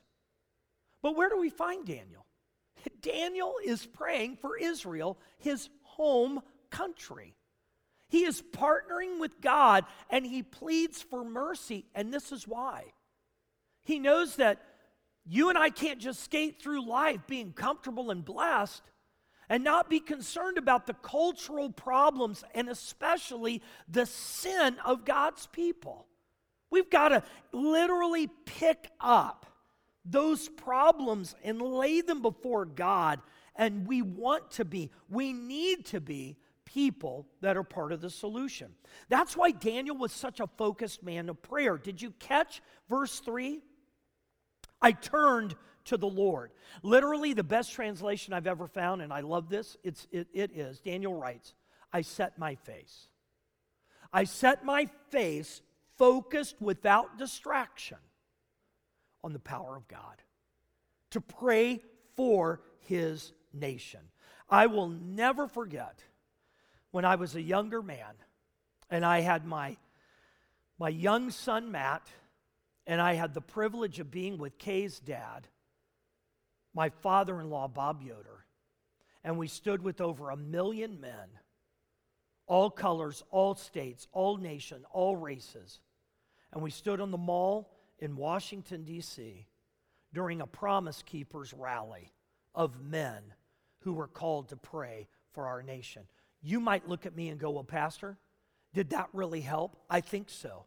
But 1.02 1.16
where 1.16 1.30
do 1.30 1.40
we 1.40 1.50
find 1.50 1.86
Daniel? 1.86 2.26
Daniel 3.02 3.56
is 3.64 3.86
praying 3.86 4.38
for 4.38 4.58
Israel, 4.58 5.18
his 5.38 5.70
home 5.84 6.42
country. 6.70 7.36
He 8.10 8.24
is 8.24 8.42
partnering 8.42 9.20
with 9.20 9.42
God 9.42 9.86
and 10.10 10.26
he 10.26 10.44
pleads 10.44 11.02
for 11.02 11.24
mercy, 11.24 11.86
and 11.94 12.14
this 12.14 12.32
is 12.32 12.48
why. 12.48 12.86
He 13.84 14.00
knows 14.00 14.36
that 14.38 14.62
you 15.26 15.50
and 15.50 15.58
I 15.58 15.70
can't 15.70 16.00
just 16.00 16.24
skate 16.24 16.62
through 16.62 16.88
life 16.88 17.22
being 17.28 17.52
comfortable 17.52 18.12
and 18.12 18.24
blessed 18.24 18.82
and 19.50 19.64
not 19.64 19.90
be 19.90 20.00
concerned 20.00 20.58
about 20.58 20.88
the 20.88 20.94
cultural 20.96 21.70
problems 21.70 22.44
and 22.54 22.70
especially 22.70 23.62
the 23.88 24.06
sin 24.06 24.78
of 24.86 25.06
God's 25.06 25.48
people. 25.48 26.08
We've 26.70 26.90
got 26.90 27.10
to 27.10 27.24
literally 27.54 28.28
pick 28.46 28.90
up 29.00 29.46
those 30.04 30.50
problems 30.50 31.36
and 31.44 31.62
lay 31.62 32.02
them 32.02 32.22
before 32.22 32.66
God. 32.66 33.22
And 33.56 33.88
we 33.88 34.02
want 34.02 34.52
to 34.52 34.66
be, 34.66 34.92
we 35.10 35.34
need 35.34 35.86
to 35.88 36.02
be 36.02 36.38
people 36.66 37.26
that 37.42 37.58
are 37.58 37.64
part 37.64 37.92
of 37.92 38.02
the 38.02 38.10
solution. 38.10 38.74
That's 39.10 39.36
why 39.36 39.52
Daniel 39.52 39.96
was 39.96 40.12
such 40.12 40.40
a 40.40 40.48
focused 40.58 41.02
man 41.02 41.30
of 41.30 41.42
prayer. 41.42 41.78
Did 41.78 42.02
you 42.02 42.12
catch 42.20 42.62
verse 42.90 43.20
3? 43.20 43.62
I 44.82 44.92
turned 44.92 45.56
to 45.88 45.98
the 45.98 46.08
Lord. 46.08 46.52
Literally, 46.84 47.34
the 47.34 47.44
best 47.44 47.74
translation 47.74 48.34
I've 48.34 48.48
ever 48.48 48.68
found, 48.68 49.02
and 49.02 49.12
I 49.12 49.22
love 49.22 49.50
this, 49.50 49.78
it's, 49.84 50.08
it, 50.12 50.28
it 50.34 50.52
is 50.56 50.80
Daniel 50.80 51.14
writes, 51.14 51.54
I 51.92 52.02
set 52.02 52.38
my 52.38 52.56
face. 52.56 53.08
I 54.14 54.24
set 54.24 54.64
my 54.64 54.88
face 55.10 55.62
focused 55.98 56.62
without 56.62 57.18
distraction 57.18 57.98
on 59.24 59.34
the 59.34 59.40
power 59.40 59.76
of 59.76 59.88
God 59.88 60.22
to 61.12 61.22
pray 61.22 61.82
for 62.16 62.62
his 62.80 63.34
nation. 63.54 64.02
I 64.50 64.68
will 64.68 64.88
never 64.88 65.48
forget 65.48 66.04
when 66.92 67.04
I 67.06 67.16
was 67.16 67.36
a 67.36 67.42
younger 67.42 67.82
man 67.82 68.14
and 68.90 69.06
I 69.06 69.22
had 69.22 69.46
my, 69.46 69.78
my 70.80 70.90
young 70.90 71.32
son 71.32 71.72
Matt, 71.72 72.08
and 72.86 73.02
I 73.02 73.16
had 73.16 73.34
the 73.34 73.42
privilege 73.42 74.00
of 74.00 74.10
being 74.10 74.38
with 74.38 74.58
Kay's 74.58 75.00
dad, 75.00 75.48
my 76.78 76.90
father 76.90 77.42
in 77.42 77.50
law, 77.50 77.68
Bob 77.68 78.04
Yoder, 78.04 78.46
and 79.24 79.36
we 79.36 79.48
stood 79.48 79.82
with 79.82 80.00
over 80.00 80.30
a 80.30 80.38
million 80.38 81.02
men, 81.02 81.28
all 82.46 82.70
colors, 82.70 83.24
all 83.32 83.56
states, 83.56 84.08
all 84.12 84.38
nation, 84.38 84.86
all 84.92 85.16
races, 85.16 85.80
and 86.54 86.62
we 86.62 86.70
stood 86.70 87.02
on 87.02 87.10
the 87.10 87.18
mall 87.18 87.74
in 87.98 88.16
Washington, 88.16 88.84
D.C. 88.84 89.48
during 90.14 90.40
a 90.40 90.46
Promise 90.46 91.02
Keepers 91.02 91.52
rally 91.52 92.14
of 92.54 92.80
men 92.80 93.24
who 93.80 93.94
were 93.94 94.08
called 94.08 94.50
to 94.50 94.56
pray 94.56 95.08
for 95.34 95.48
our 95.48 95.64
nation. 95.64 96.04
You 96.44 96.60
might 96.60 96.88
look 96.88 97.08
at 97.08 97.16
me 97.16 97.30
and 97.30 97.40
go, 97.40 97.50
Well, 97.50 97.64
Pastor, 97.64 98.20
did 98.76 98.92
that 98.92 99.10
really 99.14 99.42
help? 99.42 99.78
I 99.90 100.02
think 100.02 100.30
so. 100.30 100.66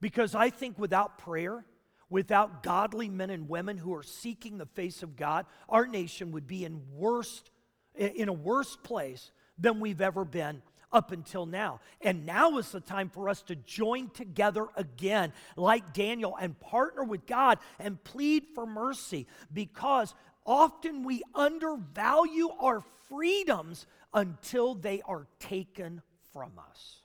Because 0.00 0.34
I 0.34 0.50
think 0.50 0.80
without 0.80 1.18
prayer, 1.18 1.64
without 2.10 2.62
godly 2.62 3.08
men 3.08 3.30
and 3.30 3.48
women 3.48 3.78
who 3.78 3.94
are 3.94 4.02
seeking 4.02 4.58
the 4.58 4.66
face 4.66 5.02
of 5.02 5.16
God, 5.16 5.46
our 5.68 5.86
nation 5.86 6.32
would 6.32 6.46
be 6.46 6.64
in 6.64 6.82
worst 6.92 7.50
in 7.94 8.28
a 8.28 8.32
worse 8.32 8.76
place 8.76 9.30
than 9.56 9.78
we've 9.78 10.00
ever 10.00 10.24
been 10.24 10.62
up 10.92 11.12
until 11.12 11.46
now. 11.46 11.80
And 12.00 12.24
now 12.24 12.58
is 12.58 12.70
the 12.70 12.80
time 12.80 13.10
for 13.10 13.28
us 13.28 13.42
to 13.42 13.56
join 13.56 14.10
together 14.10 14.66
again, 14.76 15.32
like 15.56 15.92
Daniel, 15.92 16.36
and 16.40 16.58
partner 16.58 17.04
with 17.04 17.26
God 17.26 17.58
and 17.78 18.02
plead 18.02 18.46
for 18.54 18.66
mercy 18.66 19.26
because 19.52 20.14
often 20.46 21.04
we 21.04 21.22
undervalue 21.34 22.50
our 22.60 22.82
freedoms 23.08 23.86
until 24.12 24.74
they 24.74 25.02
are 25.02 25.26
taken 25.40 26.00
from 26.32 26.52
us. 26.58 27.00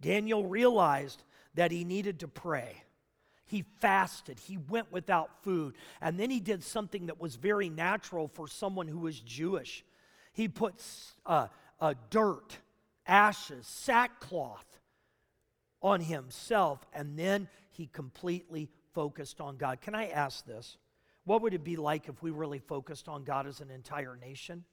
Daniel 0.00 0.46
realized 0.46 1.22
that 1.54 1.70
he 1.70 1.84
needed 1.84 2.20
to 2.20 2.28
pray. 2.28 2.82
He 3.44 3.64
fasted. 3.80 4.38
He 4.38 4.56
went 4.56 4.90
without 4.90 5.42
food. 5.42 5.74
And 6.00 6.18
then 6.18 6.30
he 6.30 6.40
did 6.40 6.62
something 6.62 7.06
that 7.06 7.20
was 7.20 7.36
very 7.36 7.68
natural 7.68 8.28
for 8.28 8.48
someone 8.48 8.88
who 8.88 9.00
was 9.00 9.20
Jewish. 9.20 9.84
He 10.32 10.48
put 10.48 10.82
uh, 11.26 11.48
uh, 11.78 11.94
dirt, 12.08 12.56
ashes, 13.06 13.66
sackcloth 13.66 14.64
on 15.82 16.00
himself, 16.00 16.86
and 16.94 17.18
then 17.18 17.48
he 17.70 17.86
completely 17.86 18.68
focused 18.94 19.40
on 19.40 19.56
God. 19.56 19.80
Can 19.80 19.94
I 19.94 20.08
ask 20.08 20.46
this? 20.46 20.78
What 21.24 21.42
would 21.42 21.54
it 21.54 21.64
be 21.64 21.76
like 21.76 22.08
if 22.08 22.22
we 22.22 22.30
really 22.30 22.58
focused 22.58 23.08
on 23.08 23.24
God 23.24 23.46
as 23.46 23.60
an 23.60 23.70
entire 23.70 24.16
nation? 24.16 24.64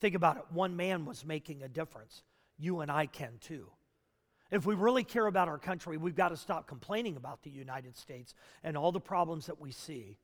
Think 0.00 0.14
about 0.14 0.38
it. 0.38 0.44
One 0.50 0.76
man 0.76 1.04
was 1.04 1.24
making 1.24 1.62
a 1.62 1.68
difference. 1.68 2.22
You 2.58 2.80
and 2.80 2.90
I 2.90 3.06
can 3.06 3.38
too. 3.40 3.68
If 4.50 4.66
we 4.66 4.74
really 4.74 5.04
care 5.04 5.26
about 5.26 5.48
our 5.48 5.58
country, 5.58 5.96
we've 5.96 6.16
got 6.16 6.30
to 6.30 6.36
stop 6.36 6.66
complaining 6.66 7.16
about 7.16 7.42
the 7.42 7.50
United 7.50 7.96
States 7.96 8.34
and 8.64 8.76
all 8.76 8.90
the 8.90 9.00
problems 9.00 9.46
that 9.46 9.60
we 9.60 9.70
see. 9.70 10.16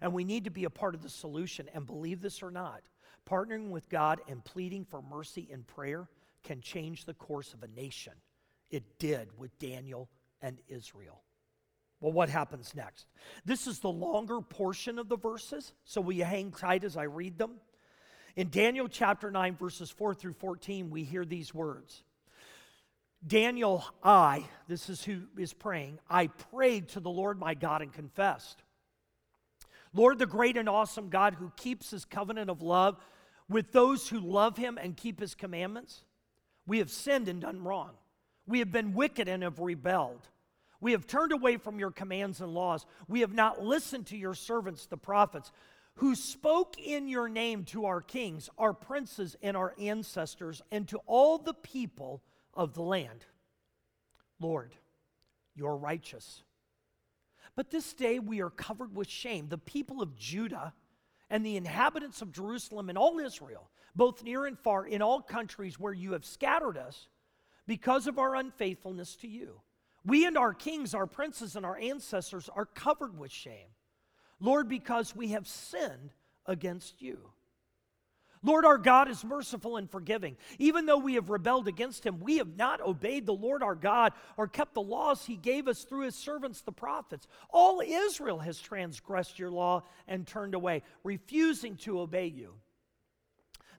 And 0.00 0.12
we 0.12 0.24
need 0.24 0.44
to 0.44 0.50
be 0.50 0.64
a 0.64 0.70
part 0.70 0.94
of 0.94 1.02
the 1.02 1.08
solution. 1.08 1.68
And 1.74 1.86
believe 1.86 2.20
this 2.20 2.42
or 2.42 2.50
not, 2.50 2.82
partnering 3.28 3.70
with 3.70 3.88
God 3.88 4.20
and 4.28 4.44
pleading 4.44 4.84
for 4.84 5.02
mercy 5.02 5.48
in 5.50 5.62
prayer 5.62 6.08
can 6.42 6.60
change 6.60 7.04
the 7.04 7.14
course 7.14 7.54
of 7.54 7.62
a 7.62 7.68
nation. 7.68 8.12
It 8.70 8.98
did 8.98 9.28
with 9.38 9.58
Daniel 9.58 10.08
and 10.42 10.58
Israel. 10.68 11.22
Well, 12.00 12.12
what 12.12 12.30
happens 12.30 12.74
next? 12.74 13.06
This 13.44 13.66
is 13.66 13.80
the 13.80 13.90
longer 13.90 14.40
portion 14.40 14.98
of 14.98 15.08
the 15.08 15.18
verses, 15.18 15.74
so 15.84 16.00
will 16.00 16.14
you 16.14 16.24
hang 16.24 16.50
tight 16.50 16.82
as 16.82 16.96
I 16.96 17.02
read 17.02 17.36
them? 17.36 17.52
In 18.36 18.48
Daniel 18.48 18.88
chapter 18.88 19.30
9, 19.30 19.56
verses 19.56 19.90
4 19.90 20.14
through 20.14 20.32
14, 20.34 20.88
we 20.88 21.04
hear 21.04 21.26
these 21.26 21.52
words 21.52 22.02
Daniel, 23.26 23.84
I, 24.02 24.44
this 24.66 24.88
is 24.88 25.04
who 25.04 25.22
is 25.36 25.52
praying, 25.52 25.98
I 26.08 26.28
prayed 26.28 26.88
to 26.90 27.00
the 27.00 27.10
Lord 27.10 27.38
my 27.38 27.54
God 27.54 27.82
and 27.82 27.92
confessed. 27.92 28.62
Lord, 29.92 30.18
the 30.18 30.26
great 30.26 30.56
and 30.56 30.68
awesome 30.68 31.08
God 31.08 31.34
who 31.34 31.52
keeps 31.56 31.90
his 31.90 32.04
covenant 32.04 32.48
of 32.48 32.62
love 32.62 32.96
with 33.48 33.72
those 33.72 34.08
who 34.08 34.20
love 34.20 34.56
him 34.56 34.78
and 34.80 34.96
keep 34.96 35.18
his 35.20 35.34
commandments, 35.34 36.04
we 36.66 36.78
have 36.78 36.90
sinned 36.90 37.28
and 37.28 37.40
done 37.40 37.64
wrong. 37.64 37.90
We 38.46 38.60
have 38.60 38.70
been 38.70 38.94
wicked 38.94 39.28
and 39.28 39.42
have 39.42 39.58
rebelled. 39.58 40.28
We 40.80 40.92
have 40.92 41.06
turned 41.06 41.32
away 41.32 41.56
from 41.56 41.78
your 41.78 41.90
commands 41.90 42.40
and 42.40 42.54
laws. 42.54 42.86
We 43.08 43.20
have 43.20 43.34
not 43.34 43.62
listened 43.62 44.06
to 44.06 44.16
your 44.16 44.34
servants, 44.34 44.86
the 44.86 44.96
prophets, 44.96 45.52
who 45.96 46.14
spoke 46.14 46.78
in 46.78 47.08
your 47.08 47.28
name 47.28 47.64
to 47.64 47.86
our 47.86 48.00
kings, 48.00 48.48
our 48.56 48.72
princes, 48.72 49.36
and 49.42 49.56
our 49.56 49.74
ancestors, 49.78 50.62
and 50.70 50.88
to 50.88 50.98
all 51.06 51.36
the 51.36 51.52
people 51.52 52.22
of 52.54 52.74
the 52.74 52.82
land. 52.82 53.24
Lord, 54.40 54.74
you're 55.54 55.76
righteous. 55.76 56.42
But 57.56 57.70
this 57.70 57.92
day 57.92 58.18
we 58.18 58.40
are 58.40 58.50
covered 58.50 58.94
with 58.94 59.08
shame. 59.08 59.48
The 59.48 59.58
people 59.58 60.02
of 60.02 60.16
Judah 60.16 60.72
and 61.28 61.44
the 61.44 61.56
inhabitants 61.56 62.22
of 62.22 62.32
Jerusalem 62.32 62.88
and 62.88 62.98
all 62.98 63.18
Israel, 63.18 63.70
both 63.94 64.22
near 64.22 64.46
and 64.46 64.58
far, 64.58 64.86
in 64.86 65.02
all 65.02 65.20
countries 65.20 65.78
where 65.78 65.92
you 65.92 66.12
have 66.12 66.24
scattered 66.24 66.76
us 66.76 67.08
because 67.66 68.06
of 68.06 68.18
our 68.18 68.34
unfaithfulness 68.34 69.16
to 69.16 69.28
you. 69.28 69.60
We 70.04 70.26
and 70.26 70.38
our 70.38 70.54
kings, 70.54 70.94
our 70.94 71.06
princes, 71.06 71.56
and 71.56 71.66
our 71.66 71.78
ancestors 71.78 72.48
are 72.54 72.66
covered 72.66 73.18
with 73.18 73.30
shame. 73.30 73.68
Lord, 74.40 74.68
because 74.68 75.14
we 75.14 75.28
have 75.28 75.46
sinned 75.46 76.12
against 76.46 77.02
you. 77.02 77.30
Lord 78.42 78.64
our 78.64 78.78
God 78.78 79.10
is 79.10 79.24
merciful 79.24 79.76
and 79.76 79.90
forgiving. 79.90 80.36
Even 80.58 80.86
though 80.86 80.98
we 80.98 81.14
have 81.14 81.28
rebelled 81.28 81.68
against 81.68 82.04
him, 82.06 82.20
we 82.20 82.38
have 82.38 82.56
not 82.56 82.80
obeyed 82.80 83.26
the 83.26 83.34
Lord 83.34 83.62
our 83.62 83.74
God 83.74 84.12
or 84.36 84.48
kept 84.48 84.74
the 84.74 84.80
laws 84.80 85.26
he 85.26 85.36
gave 85.36 85.68
us 85.68 85.84
through 85.84 86.06
his 86.06 86.14
servants, 86.14 86.62
the 86.62 86.72
prophets. 86.72 87.26
All 87.50 87.82
Israel 87.84 88.38
has 88.38 88.58
transgressed 88.58 89.38
your 89.38 89.50
law 89.50 89.82
and 90.08 90.26
turned 90.26 90.54
away, 90.54 90.82
refusing 91.04 91.76
to 91.78 92.00
obey 92.00 92.26
you. 92.26 92.54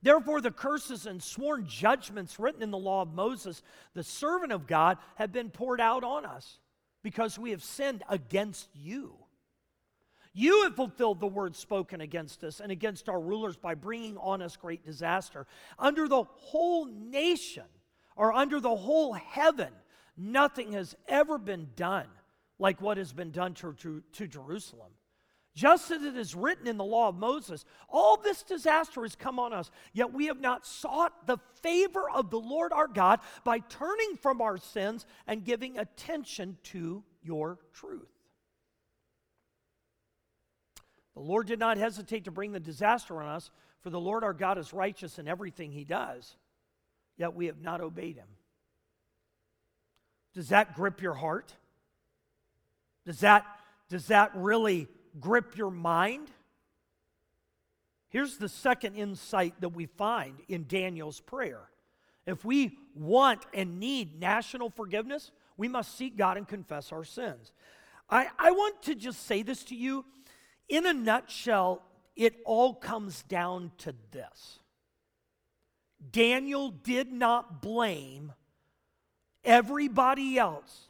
Therefore, 0.04 0.42
the 0.42 0.52
curses 0.52 1.06
and 1.06 1.22
sworn 1.22 1.68
judgments 1.68 2.40
written 2.40 2.64
in 2.64 2.72
the 2.72 2.78
law 2.78 3.02
of 3.04 3.14
Moses, 3.14 3.62
the 3.94 4.04
servant 4.04 4.52
of 4.52 4.68
God, 4.68 4.98
have 5.16 5.32
been 5.32 5.50
poured 5.50 5.82
out 5.82 6.04
on 6.04 6.26
us. 6.26 6.60
because 7.04 7.40
we 7.40 7.52
have 7.52 7.64
sinned 7.64 8.04
against 8.10 8.70
you. 8.76 9.16
You 10.34 10.64
have 10.64 10.76
fulfilled 10.76 11.20
the 11.20 11.28
word 11.28 11.56
spoken 11.56 12.02
against 12.02 12.44
us 12.44 12.62
and 12.62 12.72
against 12.72 13.10
our 13.10 13.20
rulers 13.20 13.58
by 13.58 13.76
bringing 13.76 14.18
on 14.18 14.42
us 14.42 14.56
great 14.56 14.84
disaster. 14.84 15.46
Under 15.78 16.08
the 16.08 16.24
whole 16.24 16.86
nation, 16.86 17.66
or 18.16 18.34
under 18.34 18.60
the 18.60 18.76
whole 18.76 19.14
heaven, 19.14 19.70
nothing 20.16 20.74
has 20.74 20.96
ever 21.08 21.38
been 21.38 21.70
done 21.76 22.08
like 22.60 22.82
what 22.82 22.98
has 22.98 23.12
been 23.12 23.32
done 23.32 23.54
to, 23.56 23.74
to, 23.74 24.04
to 24.14 24.28
Jerusalem. 24.28 24.92
Just 25.54 25.92
as 25.92 26.04
it 26.04 26.16
is 26.16 26.34
written 26.34 26.68
in 26.68 26.78
the 26.78 26.84
law 26.84 27.10
of 27.10 27.16
Moses, 27.16 27.66
all 27.90 28.16
this 28.16 28.42
disaster 28.42 29.02
has 29.02 29.16
come 29.18 29.38
on 29.38 29.52
us, 29.52 29.70
yet 29.92 30.14
we 30.14 30.28
have 30.28 30.40
not 30.40 30.66
sought 30.66 31.28
the 31.28 31.40
favor 31.62 32.10
of 32.10 32.30
the 32.30 32.40
Lord 32.40 32.72
our 32.72 32.88
God 32.88 33.20
by 33.44 33.60
turning 33.60 34.16
from 34.22 34.40
our 34.40 34.58
sins 34.58 35.06
and 35.28 35.44
giving 35.44 35.78
attention 35.78 36.58
to 36.66 37.04
your 37.22 37.60
truth. 37.74 38.08
The 41.14 41.22
Lord 41.22 41.48
did 41.48 41.60
not 41.60 41.78
hesitate 41.78 42.26
to 42.26 42.32
bring 42.32 42.52
the 42.52 42.60
disaster 42.60 43.22
on 43.22 43.28
us, 43.28 43.52
for 43.82 43.90
the 43.90 44.00
Lord 44.00 44.24
our 44.24 44.34
God 44.34 44.58
is 44.58 44.74
righteous 44.74 45.20
in 45.20 45.28
everything 45.28 45.72
he 45.72 45.84
does, 45.84 46.36
yet 47.18 47.34
we 47.34 47.48
have 47.48 47.62
not 47.62 47.82
obeyed 47.82 48.16
him. 48.16 48.28
Does 50.34 50.50
that 50.50 50.76
grip 50.76 51.02
your 51.02 51.14
heart? 51.14 51.54
Does 53.06 53.20
that, 53.20 53.46
does 53.90 54.08
that 54.08 54.32
really 54.36 54.88
grip 55.20 55.58
your 55.58 55.72
mind? 55.72 56.30
Here's 58.10 58.38
the 58.38 58.50
second 58.50 58.96
insight 58.96 59.56
that 59.62 59.70
we 59.70 59.86
find 59.86 60.36
in 60.48 60.66
Daniel's 60.68 61.20
prayer. 61.20 61.62
If 62.26 62.46
we 62.46 62.78
want 62.96 63.46
and 63.54 63.80
need 63.80 64.20
national 64.20 64.70
forgiveness, 64.70 65.32
we 65.58 65.68
must 65.68 65.98
seek 65.98 66.18
God 66.18 66.38
and 66.38 66.48
confess 66.48 66.92
our 66.92 67.04
sins. 67.04 67.52
I, 68.10 68.28
I 68.38 68.52
want 68.52 68.84
to 68.84 68.96
just 68.96 69.26
say 69.26 69.42
this 69.42 69.64
to 69.66 69.76
you. 69.76 70.06
In 70.72 70.86
a 70.86 70.94
nutshell, 70.94 71.84
it 72.16 72.36
all 72.46 72.74
comes 72.74 73.24
down 73.24 73.74
to 73.80 73.94
this 74.12 74.60
Daniel 76.12 76.72
did 76.72 77.12
not 77.12 77.62
blame 77.62 78.32
everybody 79.44 80.38
else, 80.38 80.88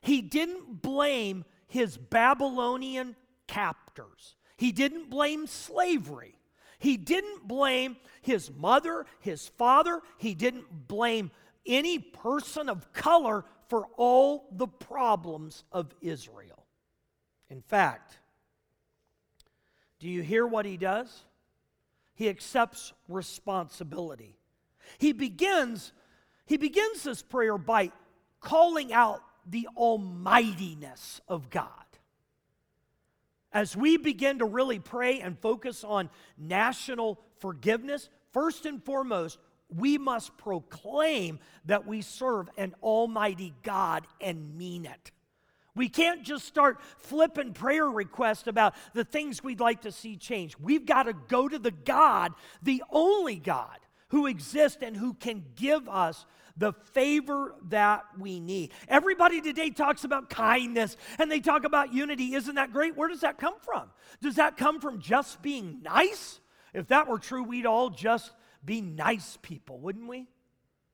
he 0.00 0.22
didn't 0.22 0.80
blame 0.80 1.44
his 1.66 1.96
Babylonian 1.96 3.16
captors. 3.48 4.36
He 4.56 4.70
didn't 4.70 5.10
blame 5.10 5.46
slavery. 5.46 6.36
He 6.78 6.96
didn't 6.96 7.48
blame 7.48 7.96
his 8.22 8.50
mother, 8.50 9.06
his 9.20 9.48
father. 9.48 10.00
He 10.18 10.34
didn't 10.34 10.86
blame 10.86 11.30
any 11.66 11.98
person 11.98 12.68
of 12.68 12.92
color 12.92 13.44
for 13.68 13.86
all 13.96 14.48
the 14.52 14.68
problems 14.68 15.64
of 15.72 15.94
Israel. 16.00 16.66
In 17.48 17.62
fact, 17.62 18.19
do 20.00 20.08
you 20.08 20.22
hear 20.22 20.44
what 20.44 20.66
he 20.66 20.76
does? 20.76 21.24
He 22.14 22.28
accepts 22.28 22.92
responsibility. 23.08 24.36
He 24.98 25.12
begins 25.12 25.92
he 26.46 26.56
begins 26.56 27.04
this 27.04 27.22
prayer 27.22 27.56
by 27.56 27.92
calling 28.40 28.92
out 28.92 29.22
the 29.46 29.68
almightiness 29.76 31.20
of 31.28 31.48
God 31.48 31.68
as 33.52 33.76
we 33.76 33.96
begin 33.96 34.38
to 34.38 34.44
really 34.44 34.78
pray 34.78 35.20
and 35.20 35.38
focus 35.38 35.82
on 35.82 36.08
national 36.38 37.20
forgiveness, 37.38 38.08
first 38.32 38.66
and 38.66 38.82
foremost, 38.84 39.38
we 39.74 39.98
must 39.98 40.36
proclaim 40.36 41.38
that 41.64 41.86
we 41.86 42.02
serve 42.02 42.48
an 42.56 42.74
almighty 42.82 43.54
God 43.62 44.06
and 44.20 44.56
mean 44.56 44.84
it. 44.84 45.10
We 45.74 45.88
can't 45.88 46.22
just 46.22 46.46
start 46.46 46.80
flipping 46.98 47.52
prayer 47.52 47.86
requests 47.86 48.46
about 48.46 48.74
the 48.94 49.04
things 49.04 49.42
we'd 49.42 49.60
like 49.60 49.82
to 49.82 49.92
see 49.92 50.16
change. 50.16 50.58
We've 50.58 50.86
got 50.86 51.04
to 51.04 51.12
go 51.12 51.48
to 51.48 51.58
the 51.58 51.70
God, 51.70 52.32
the 52.62 52.82
only 52.90 53.36
God 53.36 53.78
who 54.08 54.26
exists 54.26 54.82
and 54.82 54.96
who 54.96 55.14
can 55.14 55.44
give 55.54 55.88
us 55.88 56.26
the 56.56 56.72
favor 56.72 57.54
that 57.68 58.04
we 58.18 58.40
need. 58.40 58.72
Everybody 58.88 59.40
today 59.40 59.70
talks 59.70 60.04
about 60.04 60.28
kindness 60.28 60.96
and 61.18 61.30
they 61.30 61.40
talk 61.40 61.64
about 61.64 61.94
unity. 61.94 62.34
Isn't 62.34 62.56
that 62.56 62.72
great? 62.72 62.96
Where 62.96 63.08
does 63.08 63.20
that 63.20 63.38
come 63.38 63.54
from? 63.62 63.90
Does 64.20 64.36
that 64.36 64.56
come 64.56 64.80
from 64.80 65.00
just 65.00 65.40
being 65.40 65.80
nice? 65.82 66.40
If 66.74 66.88
that 66.88 67.08
were 67.08 67.18
true, 67.18 67.42
we'd 67.42 67.66
all 67.66 67.90
just 67.90 68.32
be 68.64 68.80
nice 68.80 69.38
people, 69.40 69.78
wouldn't 69.78 70.08
we? 70.08 70.26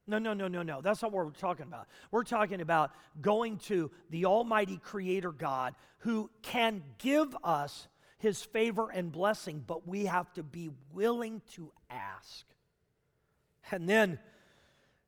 No, 0.07 0.19
no, 0.19 0.35
no, 0.35 0.47
no, 0.47 0.62
no. 0.62 0.81
That's 0.81 1.03
not 1.03 1.12
what 1.12 1.25
we're 1.25 1.33
talking 1.33 1.66
about. 1.66 1.88
We're 2.11 2.25
talking 2.25 2.61
about 2.61 2.92
going 3.21 3.59
to 3.59 3.90
the 4.11 4.27
Almighty 4.27 4.79
Creator 4.79 5.33
God 5.33 5.75
who 5.99 6.31
can 6.42 6.83
give 6.99 7.37
us 7.42 7.88
His 8.19 8.42
favor 8.42 8.88
and 8.88 9.11
blessing, 9.11 9.64
but 9.66 9.87
we 9.87 10.07
have 10.07 10.33
to 10.35 10.42
be 10.42 10.71
willing 10.92 11.42
to 11.55 11.73
ask. 11.90 12.47
And 13.71 13.88
then 13.88 14.21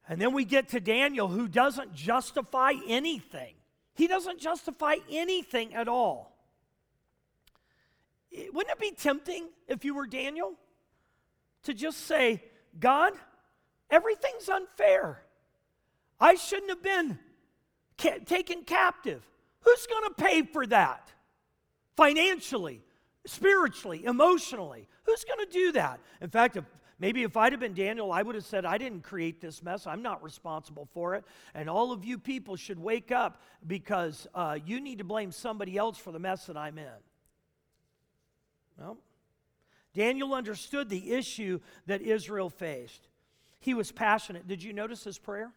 and 0.09 0.19
then 0.19 0.33
we 0.33 0.47
get 0.47 0.71
to 0.71 0.81
Daniel, 0.81 1.29
who 1.29 1.49
doesn't 1.49 1.95
justify 1.95 2.73
anything. 2.89 3.55
He 3.95 4.07
doesn't 4.07 4.41
justify 4.41 4.97
anything 5.11 5.75
at 5.75 5.87
all. 5.87 6.35
Wouldn't 8.33 8.71
it 8.71 8.81
be 8.81 8.93
tempting 8.93 9.49
if 9.67 9.85
you 9.85 9.95
were 9.95 10.07
Daniel 10.07 10.55
to 11.65 11.75
just 11.75 12.07
say, 12.07 12.43
God, 12.79 13.13
everything's 13.91 14.49
unfair. 14.49 15.23
I 16.21 16.35
shouldn't 16.35 16.71
have 16.71 16.83
been 16.83 17.19
ca- 17.99 18.19
taken 18.25 18.65
captive. 18.65 19.23
Who's 19.61 19.87
going 19.87 20.05
to 20.05 20.23
pay 20.23 20.43
for 20.43 20.67
that? 20.67 21.11
Financially, 21.97 22.83
spiritually, 23.27 24.05
emotionally. 24.05 24.89
Who's 25.05 25.25
going 25.25 25.47
to 25.47 25.53
do 25.53 25.73
that? 25.73 26.01
In 26.21 26.31
fact, 26.31 26.57
if 26.57 26.65
Maybe 27.01 27.23
if 27.23 27.37
I'd 27.37 27.53
have 27.53 27.61
been 27.61 27.75
Daniel, 27.75 28.11
I 28.11 28.23
would 28.23 28.35
have 28.35 28.45
said, 28.45 28.65
I 28.65 28.77
didn't 28.77 29.03
create 29.03 29.41
this 29.41 29.63
mess. 29.63 29.87
I'm 29.87 30.03
not 30.03 30.23
responsible 30.23 30.89
for 30.93 31.15
it. 31.15 31.25
And 31.55 31.71
all 31.71 31.93
of 31.93 32.05
you 32.05 32.19
people 32.19 32.57
should 32.57 32.79
wake 32.79 33.13
up 33.13 33.41
because 33.65 34.27
uh, 34.35 34.59
you 34.67 34.81
need 34.81 34.99
to 34.99 35.05
blame 35.05 35.31
somebody 35.31 35.77
else 35.77 35.97
for 35.97 36.11
the 36.11 36.19
mess 36.19 36.47
that 36.47 36.57
I'm 36.57 36.77
in. 36.77 36.87
Well, 38.81 38.99
Daniel 39.95 40.35
understood 40.35 40.89
the 40.89 41.13
issue 41.13 41.61
that 41.87 42.03
Israel 42.03 42.51
faced. 42.51 43.07
He 43.61 43.75
was 43.75 43.93
passionate. 43.93 44.47
Did 44.47 44.63
you 44.63 44.73
notice 44.73 45.05
his 45.05 45.19
prayer? 45.19 45.53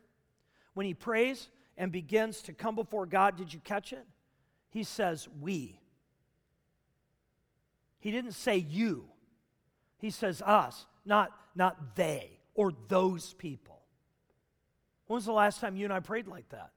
When 0.74 0.86
he 0.86 0.94
prays 0.94 1.50
and 1.78 1.92
begins 1.92 2.42
to 2.44 2.54
come 2.54 2.76
before 2.76 3.06
God, 3.06 3.36
did 3.38 3.54
you 3.54 3.60
catch 3.60 3.94
it? 3.94 4.06
He 4.70 4.84
says, 4.84 5.28
We. 5.40 5.80
He 8.00 8.12
didn't 8.12 8.34
say 8.34 8.58
you, 8.58 9.06
he 9.98 10.10
says 10.10 10.42
us 10.42 10.88
not, 11.06 11.32
not 11.56 11.96
they 11.96 12.40
or 12.54 12.72
those 12.88 13.34
people. 13.34 13.80
When 15.08 15.16
was 15.16 15.26
the 15.26 15.34
last 15.34 15.60
time 15.60 15.76
you 15.76 15.86
and 15.86 15.94
I 15.94 16.00
prayed 16.00 16.28
like 16.28 16.50
that? 16.50 16.72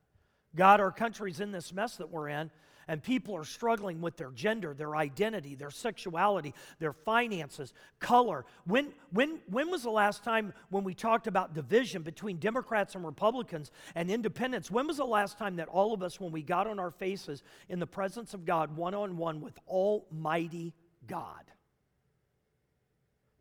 God, 0.57 0.81
our 0.81 0.93
country's 0.93 1.41
in 1.41 1.53
this 1.53 1.73
mess 1.73 1.97
that 1.97 2.11
we're 2.11 2.29
in, 2.29 2.51
and 2.89 3.03
people 3.03 3.37
are 3.37 3.45
struggling 3.45 4.01
with 4.01 4.17
their 4.17 4.31
gender, 4.31 4.75
their 4.75 4.97
identity, 4.97 5.55
their 5.55 5.71
sexuality, 5.71 6.55
their 6.79 6.93
finances, 6.93 7.73
color. 7.99 8.45
When, 8.67 8.93
when, 9.13 9.41
when 9.49 9.71
was 9.71 9.83
the 9.83 9.91
last 9.91 10.25
time 10.25 10.53
when 10.71 10.85
we 10.85 10.95
talked 10.95 11.27
about 11.27 11.55
division 11.55 12.03
between 12.03 12.39
Democrats 12.39 12.95
and 12.95 13.05
Republicans 13.05 13.71
and 13.95 14.11
independents? 14.11 14.71
When 14.71 14.87
was 14.87 14.99
the 14.99 15.05
last 15.05 15.39
time 15.39 15.57
that 15.57 15.69
all 15.69 15.93
of 15.95 16.03
us, 16.03 16.21
when 16.21 16.33
we 16.33 16.43
got 16.43 16.67
on 16.67 16.79
our 16.79 16.91
faces 16.91 17.43
in 17.69 17.79
the 17.79 17.87
presence 17.87 18.35
of 18.35 18.45
God, 18.45 18.77
one 18.77 18.95
on 18.95 19.17
one 19.17 19.41
with 19.41 19.59
Almighty 19.67 20.75
God, 21.07 21.45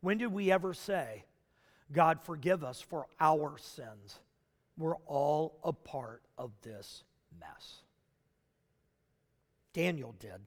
when 0.00 0.18
did 0.18 0.32
we 0.32 0.52
ever 0.52 0.74
say, 0.74 1.24
God, 1.90 2.20
forgive 2.22 2.62
us 2.62 2.80
for 2.80 3.06
our 3.20 3.56
sins? 3.58 4.20
We're 4.76 4.96
all 5.06 5.58
a 5.62 5.72
part 5.72 6.22
of 6.36 6.50
this 6.62 7.04
mess. 7.40 7.83
Daniel 9.74 10.14
did. 10.18 10.40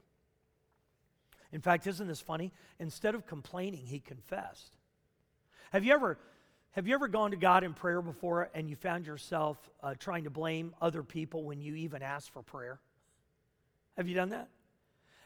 In 1.52 1.62
fact, 1.62 1.86
isn't 1.86 2.08
this 2.08 2.22
funny? 2.22 2.52
Instead 2.80 3.14
of 3.14 3.28
complaining, 3.28 3.86
he 3.86 4.00
confessed. 4.00 4.76
Have 5.72 5.84
you 5.84 5.94
ever, 5.94 6.18
have 6.72 6.88
you 6.88 6.96
ever 6.96 7.08
gone 7.08 7.32
to 7.32 7.38
God 7.38 7.64
in 7.64 7.74
prayer 7.74 8.02
before 8.02 8.50
and 8.56 8.70
you 8.70 8.76
found 8.76 9.06
yourself 9.06 9.58
uh, 9.84 9.94
trying 10.00 10.24
to 10.24 10.30
blame 10.30 10.74
other 10.82 11.04
people 11.04 11.44
when 11.44 11.62
you 11.62 11.76
even 11.76 12.02
asked 12.02 12.32
for 12.32 12.42
prayer? 12.42 12.80
Have 13.96 14.08
you 14.08 14.16
done 14.16 14.30
that? 14.30 14.50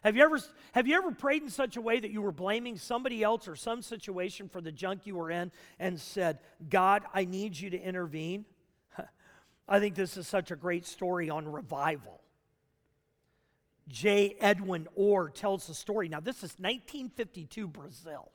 Have 0.04 0.16
you, 0.16 0.24
ever, 0.24 0.40
have 0.72 0.88
you 0.88 0.96
ever 0.96 1.12
prayed 1.12 1.44
in 1.44 1.50
such 1.50 1.78
a 1.78 1.82
way 1.82 2.00
that 2.00 2.10
you 2.10 2.24
were 2.24 2.32
blaming 2.32 2.78
somebody 2.78 3.22
else 3.22 3.48
or 3.48 3.56
some 3.56 3.84
situation 3.84 4.50
for 4.50 4.60
the 4.60 4.72
junk 4.72 5.06
you 5.06 5.16
were 5.16 5.30
in 5.30 5.52
and 5.78 6.00
said, 6.00 6.40
God, 6.70 7.04
I 7.14 7.26
need 7.26 7.60
you 7.60 7.70
to 7.70 7.80
intervene? 7.80 8.46
I 9.68 9.80
think 9.80 9.94
this 9.94 10.18
is 10.18 10.28
such 10.28 10.50
a 10.50 10.56
great 10.56 10.88
story 10.88 11.30
on 11.30 11.48
revival. 11.48 12.21
J. 13.88 14.36
Edwin 14.40 14.88
Orr 14.96 15.30
tells 15.30 15.68
the 15.68 15.74
story. 15.74 16.08
Now, 16.08 16.20
this 16.20 16.38
is 16.38 16.56
1952 16.58 17.68
Brazil. 17.68 18.32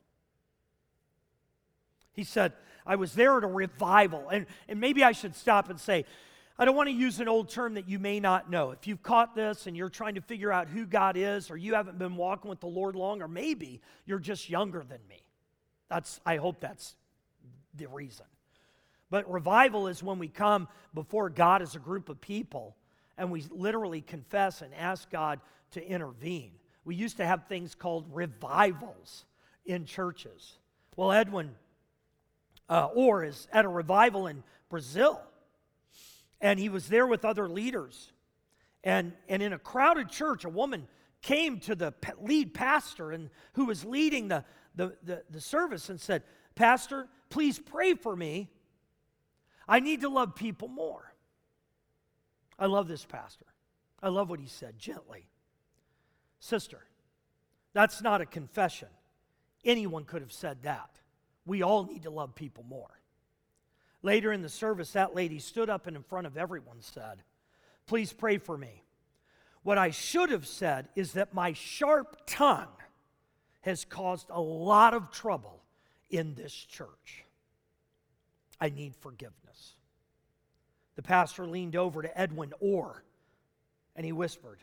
He 2.12 2.24
said, 2.24 2.52
I 2.86 2.96
was 2.96 3.12
there 3.12 3.36
at 3.38 3.44
a 3.44 3.48
revival. 3.48 4.28
And, 4.28 4.46
and 4.68 4.80
maybe 4.80 5.02
I 5.04 5.12
should 5.12 5.34
stop 5.34 5.70
and 5.70 5.78
say, 5.78 6.04
I 6.58 6.64
don't 6.64 6.76
want 6.76 6.88
to 6.88 6.94
use 6.94 7.20
an 7.20 7.28
old 7.28 7.50
term 7.50 7.74
that 7.74 7.88
you 7.88 7.98
may 7.98 8.18
not 8.18 8.50
know. 8.50 8.70
If 8.70 8.86
you've 8.86 9.02
caught 9.02 9.34
this 9.34 9.66
and 9.66 9.76
you're 9.76 9.90
trying 9.90 10.14
to 10.14 10.22
figure 10.22 10.50
out 10.50 10.68
who 10.68 10.86
God 10.86 11.16
is, 11.16 11.50
or 11.50 11.56
you 11.56 11.74
haven't 11.74 11.98
been 11.98 12.16
walking 12.16 12.48
with 12.48 12.60
the 12.60 12.66
Lord 12.66 12.96
long, 12.96 13.20
or 13.20 13.28
maybe 13.28 13.82
you're 14.06 14.18
just 14.18 14.48
younger 14.48 14.82
than 14.82 15.00
me. 15.08 15.22
That's, 15.90 16.18
I 16.24 16.36
hope 16.36 16.60
that's 16.60 16.96
the 17.74 17.88
reason. 17.88 18.24
But 19.10 19.30
revival 19.30 19.86
is 19.86 20.02
when 20.02 20.18
we 20.18 20.28
come 20.28 20.68
before 20.94 21.28
God 21.28 21.60
as 21.60 21.76
a 21.76 21.78
group 21.78 22.08
of 22.08 22.20
people 22.20 22.76
and 23.18 23.30
we 23.30 23.44
literally 23.50 24.00
confess 24.00 24.62
and 24.62 24.72
ask 24.74 25.10
God 25.10 25.40
to 25.72 25.86
intervene. 25.86 26.52
We 26.84 26.94
used 26.94 27.16
to 27.16 27.26
have 27.26 27.46
things 27.46 27.74
called 27.74 28.06
revivals 28.12 29.24
in 29.64 29.84
churches. 29.84 30.58
Well, 30.96 31.12
Edwin 31.12 31.54
uh, 32.68 32.88
Orr 32.94 33.24
is 33.24 33.48
at 33.52 33.64
a 33.64 33.68
revival 33.68 34.26
in 34.26 34.42
Brazil 34.68 35.20
and 36.40 36.58
he 36.58 36.68
was 36.68 36.88
there 36.88 37.06
with 37.06 37.24
other 37.24 37.48
leaders. 37.48 38.12
And, 38.84 39.12
and 39.28 39.42
in 39.42 39.52
a 39.52 39.58
crowded 39.58 40.10
church, 40.10 40.44
a 40.44 40.48
woman 40.48 40.86
came 41.22 41.58
to 41.60 41.74
the 41.74 41.92
lead 42.20 42.54
pastor 42.54 43.10
and 43.10 43.30
who 43.54 43.64
was 43.64 43.84
leading 43.84 44.28
the, 44.28 44.44
the, 44.74 44.96
the, 45.02 45.22
the 45.30 45.40
service 45.40 45.88
and 45.88 46.00
said, 46.00 46.22
Pastor, 46.54 47.08
please 47.30 47.58
pray 47.58 47.94
for 47.94 48.14
me. 48.14 48.48
I 49.66 49.80
need 49.80 50.02
to 50.02 50.08
love 50.08 50.36
people 50.36 50.68
more. 50.68 51.12
I 52.58 52.66
love 52.66 52.88
this 52.88 53.04
pastor. 53.04 53.46
I 54.02 54.08
love 54.08 54.30
what 54.30 54.40
he 54.40 54.46
said 54.46 54.78
gently. 54.78 55.28
Sister, 56.40 56.80
that's 57.72 58.02
not 58.02 58.20
a 58.20 58.26
confession. 58.26 58.88
Anyone 59.64 60.04
could 60.04 60.22
have 60.22 60.32
said 60.32 60.62
that. 60.62 60.90
We 61.44 61.62
all 61.62 61.84
need 61.84 62.02
to 62.04 62.10
love 62.10 62.34
people 62.34 62.64
more. 62.68 63.00
Later 64.02 64.32
in 64.32 64.42
the 64.42 64.48
service, 64.48 64.92
that 64.92 65.14
lady 65.14 65.38
stood 65.38 65.68
up 65.68 65.86
and 65.86 65.96
in 65.96 66.02
front 66.02 66.26
of 66.26 66.36
everyone 66.36 66.80
said, 66.80 67.22
Please 67.86 68.12
pray 68.12 68.38
for 68.38 68.56
me. 68.56 68.82
What 69.62 69.78
I 69.78 69.90
should 69.90 70.30
have 70.30 70.46
said 70.46 70.88
is 70.94 71.12
that 71.12 71.34
my 71.34 71.52
sharp 71.52 72.22
tongue 72.26 72.68
has 73.62 73.84
caused 73.84 74.28
a 74.30 74.40
lot 74.40 74.94
of 74.94 75.10
trouble 75.10 75.62
in 76.08 76.34
this 76.34 76.54
church. 76.54 77.24
I 78.60 78.70
need 78.70 78.94
forgiveness. 78.96 79.75
The 80.96 81.02
pastor 81.02 81.46
leaned 81.46 81.76
over 81.76 82.02
to 82.02 82.18
Edwin 82.18 82.52
Orr 82.58 83.02
and 83.94 84.04
he 84.04 84.12
whispered, 84.12 84.58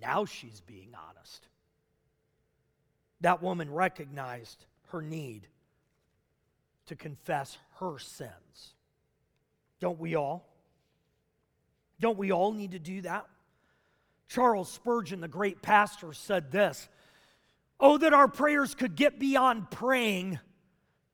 Now 0.00 0.24
she's 0.24 0.60
being 0.60 0.90
honest. 0.94 1.46
That 3.20 3.42
woman 3.42 3.72
recognized 3.72 4.64
her 4.88 5.02
need 5.02 5.48
to 6.86 6.96
confess 6.96 7.56
her 7.78 7.98
sins. 7.98 8.74
Don't 9.80 9.98
we 9.98 10.14
all? 10.14 10.46
Don't 12.00 12.18
we 12.18 12.32
all 12.32 12.52
need 12.52 12.72
to 12.72 12.78
do 12.78 13.00
that? 13.02 13.26
Charles 14.28 14.70
Spurgeon, 14.70 15.20
the 15.20 15.28
great 15.28 15.62
pastor, 15.62 16.12
said 16.12 16.50
this 16.50 16.88
Oh, 17.80 17.98
that 17.98 18.12
our 18.12 18.28
prayers 18.28 18.74
could 18.74 18.96
get 18.96 19.18
beyond 19.18 19.70
praying 19.70 20.38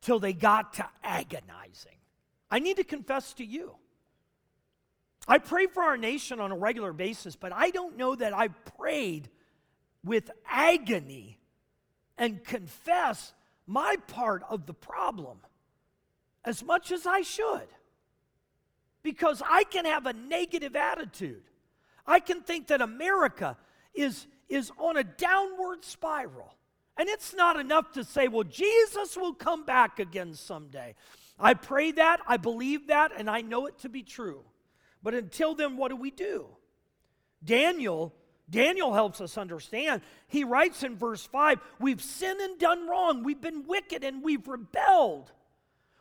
till 0.01 0.19
they 0.19 0.33
got 0.33 0.73
to 0.73 0.87
agonizing. 1.03 1.97
I 2.49 2.59
need 2.59 2.77
to 2.77 2.83
confess 2.83 3.33
to 3.35 3.45
you. 3.45 3.75
I 5.27 5.37
pray 5.37 5.67
for 5.67 5.83
our 5.83 5.97
nation 5.97 6.39
on 6.39 6.51
a 6.51 6.57
regular 6.57 6.93
basis, 6.93 7.35
but 7.35 7.53
I 7.53 7.69
don't 7.69 7.97
know 7.97 8.15
that 8.15 8.33
I've 8.33 8.65
prayed 8.77 9.29
with 10.03 10.31
agony 10.49 11.37
and 12.17 12.43
confess 12.43 13.33
my 13.67 13.95
part 14.07 14.43
of 14.49 14.65
the 14.65 14.73
problem 14.73 15.39
as 16.43 16.63
much 16.63 16.91
as 16.91 17.05
I 17.05 17.21
should. 17.21 17.67
Because 19.03 19.41
I 19.43 19.63
can 19.63 19.85
have 19.85 20.05
a 20.05 20.13
negative 20.13 20.75
attitude. 20.75 21.43
I 22.05 22.19
can 22.19 22.41
think 22.41 22.67
that 22.67 22.81
America 22.81 23.57
is, 23.93 24.27
is 24.47 24.71
on 24.77 24.97
a 24.97 25.03
downward 25.03 25.83
spiral. 25.83 26.55
And 26.97 27.09
it's 27.09 27.33
not 27.33 27.59
enough 27.59 27.93
to 27.93 28.03
say, 28.03 28.27
well, 28.27 28.43
Jesus 28.43 29.15
will 29.17 29.33
come 29.33 29.65
back 29.65 29.99
again 29.99 30.33
someday. 30.35 30.93
I 31.39 31.55
pray 31.55 31.91
that, 31.93 32.19
I 32.27 32.37
believe 32.37 32.87
that, 32.87 33.11
and 33.17 33.29
I 33.29 33.41
know 33.41 33.65
it 33.65 33.79
to 33.79 33.89
be 33.89 34.03
true. 34.03 34.43
But 35.03 35.13
until 35.13 35.55
then, 35.55 35.77
what 35.77 35.89
do 35.89 35.95
we 35.95 36.11
do? 36.11 36.47
Daniel 37.43 38.13
Daniel 38.51 38.93
helps 38.93 39.21
us 39.21 39.37
understand. 39.37 40.01
He 40.27 40.43
writes 40.43 40.83
in 40.83 40.97
verse 40.97 41.25
5 41.25 41.59
We've 41.79 42.01
sinned 42.01 42.41
and 42.41 42.59
done 42.59 42.87
wrong. 42.87 43.23
We've 43.23 43.41
been 43.41 43.65
wicked 43.65 44.03
and 44.03 44.21
we've 44.21 44.47
rebelled. 44.47 45.31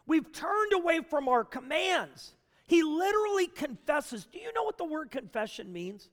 We've 0.06 0.30
turned 0.32 0.72
away 0.72 1.00
from 1.08 1.28
our 1.28 1.44
commands. 1.44 2.34
He 2.66 2.82
literally 2.82 3.46
confesses. 3.46 4.26
Do 4.26 4.40
you 4.40 4.52
know 4.52 4.64
what 4.64 4.78
the 4.78 4.84
word 4.84 5.10
confession 5.10 5.72
means? 5.72 6.10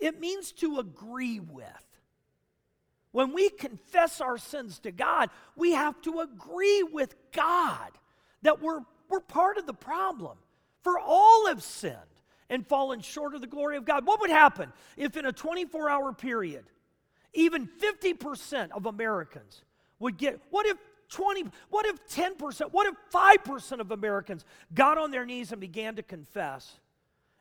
It 0.00 0.18
means 0.18 0.52
to 0.52 0.78
agree 0.78 1.38
with. 1.38 1.66
When 3.12 3.32
we 3.32 3.50
confess 3.50 4.20
our 4.20 4.38
sins 4.38 4.78
to 4.80 4.90
God, 4.90 5.30
we 5.54 5.72
have 5.72 6.00
to 6.02 6.20
agree 6.20 6.82
with 6.82 7.14
God 7.32 7.90
that 8.42 8.60
we're, 8.60 8.80
we're 9.08 9.20
part 9.20 9.56
of 9.56 9.66
the 9.66 9.74
problem. 9.74 10.36
For 10.82 10.98
all 10.98 11.46
have 11.46 11.62
sinned 11.62 11.94
and 12.50 12.66
fallen 12.66 13.00
short 13.00 13.34
of 13.34 13.40
the 13.40 13.46
glory 13.46 13.76
of 13.76 13.84
God. 13.84 14.06
What 14.06 14.20
would 14.20 14.30
happen 14.30 14.72
if, 14.96 15.16
in 15.16 15.26
a 15.26 15.32
24 15.32 15.88
hour 15.88 16.12
period, 16.12 16.64
even 17.32 17.66
50% 17.66 18.70
of 18.72 18.86
Americans 18.86 19.62
would 19.98 20.16
get, 20.16 20.40
what 20.50 20.66
if 20.66 20.76
20, 21.08 21.44
what 21.70 21.86
if 21.86 22.06
10%, 22.08 22.72
what 22.72 22.86
if 22.86 22.94
5% 23.12 23.80
of 23.80 23.90
Americans 23.90 24.44
got 24.74 24.98
on 24.98 25.10
their 25.10 25.24
knees 25.24 25.52
and 25.52 25.60
began 25.60 25.96
to 25.96 26.02
confess? 26.02 26.80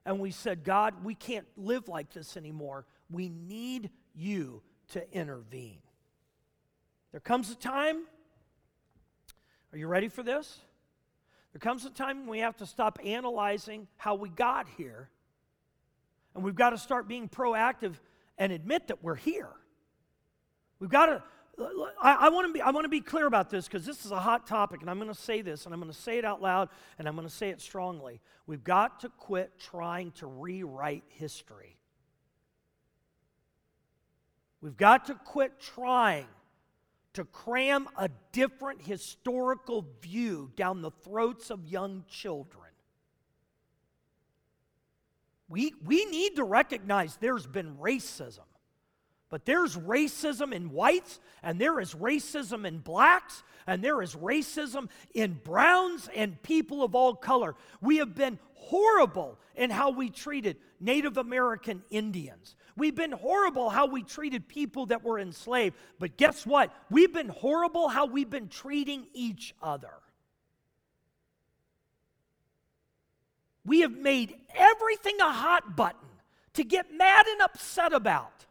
And 0.05 0.19
we 0.19 0.31
said, 0.31 0.63
God, 0.63 1.03
we 1.03 1.15
can't 1.15 1.47
live 1.55 1.87
like 1.87 2.11
this 2.11 2.35
anymore. 2.35 2.85
We 3.09 3.29
need 3.29 3.89
you 4.13 4.61
to 4.91 5.11
intervene. 5.13 5.79
There 7.11 7.21
comes 7.21 7.51
a 7.51 7.55
time, 7.55 8.03
are 9.71 9.77
you 9.77 9.87
ready 9.87 10.07
for 10.07 10.23
this? 10.23 10.59
There 11.53 11.59
comes 11.59 11.85
a 11.85 11.91
time 11.91 12.21
when 12.21 12.29
we 12.29 12.39
have 12.39 12.57
to 12.57 12.65
stop 12.65 12.99
analyzing 13.03 13.87
how 13.97 14.15
we 14.15 14.29
got 14.29 14.67
here, 14.75 15.09
and 16.33 16.43
we've 16.43 16.55
got 16.55 16.71
to 16.71 16.77
start 16.79 17.07
being 17.07 17.29
proactive 17.29 17.93
and 18.39 18.51
admit 18.51 18.87
that 18.87 19.03
we're 19.03 19.15
here. 19.15 19.49
We've 20.79 20.89
got 20.89 21.05
to. 21.05 21.23
I, 22.01 22.13
I 22.21 22.29
want 22.29 22.47
to 22.47 22.53
be. 22.53 22.61
I 22.61 22.71
want 22.71 22.85
to 22.85 22.89
be 22.89 23.01
clear 23.01 23.27
about 23.27 23.51
this 23.51 23.67
because 23.67 23.85
this 23.85 24.03
is 24.03 24.11
a 24.11 24.19
hot 24.19 24.47
topic, 24.47 24.81
and 24.81 24.89
I'm 24.89 24.97
going 24.97 25.13
to 25.13 25.19
say 25.19 25.41
this, 25.41 25.65
and 25.65 25.73
I'm 25.73 25.79
going 25.79 25.93
to 25.93 25.97
say 25.97 26.17
it 26.17 26.25
out 26.25 26.41
loud, 26.41 26.69
and 26.97 27.07
I'm 27.07 27.15
going 27.15 27.27
to 27.27 27.33
say 27.33 27.49
it 27.49 27.61
strongly. 27.61 28.19
We've 28.47 28.63
got 28.63 29.01
to 29.01 29.09
quit 29.09 29.51
trying 29.59 30.11
to 30.13 30.25
rewrite 30.25 31.03
history. 31.09 31.77
We've 34.59 34.77
got 34.77 35.05
to 35.05 35.13
quit 35.13 35.59
trying 35.59 36.25
to 37.13 37.25
cram 37.25 37.87
a 37.95 38.09
different 38.31 38.81
historical 38.81 39.85
view 40.01 40.51
down 40.55 40.81
the 40.81 40.91
throats 40.91 41.49
of 41.49 41.65
young 41.65 42.03
children. 42.09 42.63
We, 45.47 45.73
we 45.85 46.05
need 46.05 46.37
to 46.37 46.43
recognize 46.43 47.17
there's 47.17 47.45
been 47.45 47.75
racism. 47.77 48.39
But 49.33 49.45
there's 49.45 49.75
racism 49.75 50.53
in 50.53 50.69
whites, 50.69 51.19
and 51.41 51.57
there 51.57 51.79
is 51.79 51.95
racism 51.95 52.67
in 52.67 52.77
blacks, 52.77 53.41
and 53.65 53.83
there 53.83 54.03
is 54.03 54.13
racism 54.13 54.89
in 55.15 55.39
browns 55.43 56.07
and 56.15 56.39
people 56.43 56.83
of 56.83 56.93
all 56.93 57.15
color. 57.15 57.55
We 57.81 57.97
have 57.97 58.13
been 58.13 58.37
horrible 58.53 59.39
in 59.55 59.71
how 59.71 59.89
we 59.89 60.11
treated 60.11 60.57
Native 60.79 61.17
American 61.17 61.81
Indians. 61.89 62.55
We've 62.77 62.93
been 62.93 63.11
horrible 63.11 63.71
how 63.71 63.87
we 63.87 64.03
treated 64.03 64.47
people 64.47 64.85
that 64.85 65.03
were 65.03 65.17
enslaved. 65.17 65.77
But 65.97 66.15
guess 66.15 66.45
what? 66.45 66.71
We've 66.91 67.11
been 67.11 67.29
horrible 67.29 67.89
how 67.89 68.05
we've 68.05 68.29
been 68.29 68.49
treating 68.49 69.07
each 69.15 69.55
other. 69.63 69.95
We 73.65 73.79
have 73.79 73.97
made 73.97 74.35
everything 74.53 75.19
a 75.21 75.31
hot 75.31 75.75
button 75.75 76.07
to 76.53 76.63
get 76.63 76.93
mad 76.95 77.25
and 77.25 77.41
upset 77.41 77.93
about. 77.93 78.45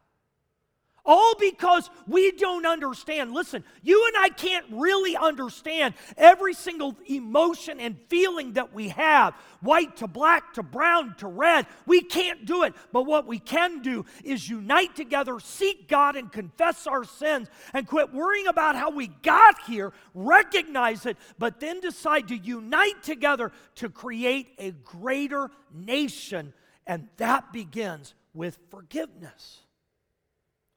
All 1.04 1.34
because 1.40 1.90
we 2.06 2.30
don't 2.30 2.64
understand. 2.64 3.32
Listen, 3.32 3.64
you 3.82 4.06
and 4.06 4.24
I 4.24 4.28
can't 4.28 4.64
really 4.70 5.16
understand 5.16 5.94
every 6.16 6.54
single 6.54 6.96
emotion 7.06 7.80
and 7.80 7.98
feeling 8.08 8.52
that 8.52 8.72
we 8.72 8.90
have 8.90 9.34
white 9.62 9.96
to 9.96 10.06
black 10.06 10.54
to 10.54 10.62
brown 10.62 11.16
to 11.18 11.26
red. 11.26 11.66
We 11.86 12.02
can't 12.02 12.44
do 12.44 12.62
it. 12.62 12.74
But 12.92 13.02
what 13.02 13.26
we 13.26 13.40
can 13.40 13.82
do 13.82 14.04
is 14.22 14.48
unite 14.48 14.94
together, 14.94 15.40
seek 15.40 15.88
God, 15.88 16.14
and 16.14 16.30
confess 16.30 16.86
our 16.86 17.02
sins, 17.02 17.48
and 17.74 17.84
quit 17.84 18.14
worrying 18.14 18.46
about 18.46 18.76
how 18.76 18.90
we 18.90 19.08
got 19.08 19.60
here, 19.62 19.92
recognize 20.14 21.04
it, 21.04 21.16
but 21.36 21.58
then 21.58 21.80
decide 21.80 22.28
to 22.28 22.36
unite 22.36 23.02
together 23.02 23.50
to 23.76 23.88
create 23.88 24.50
a 24.58 24.70
greater 24.70 25.50
nation. 25.74 26.52
And 26.86 27.08
that 27.16 27.52
begins 27.52 28.14
with 28.34 28.56
forgiveness. 28.70 29.62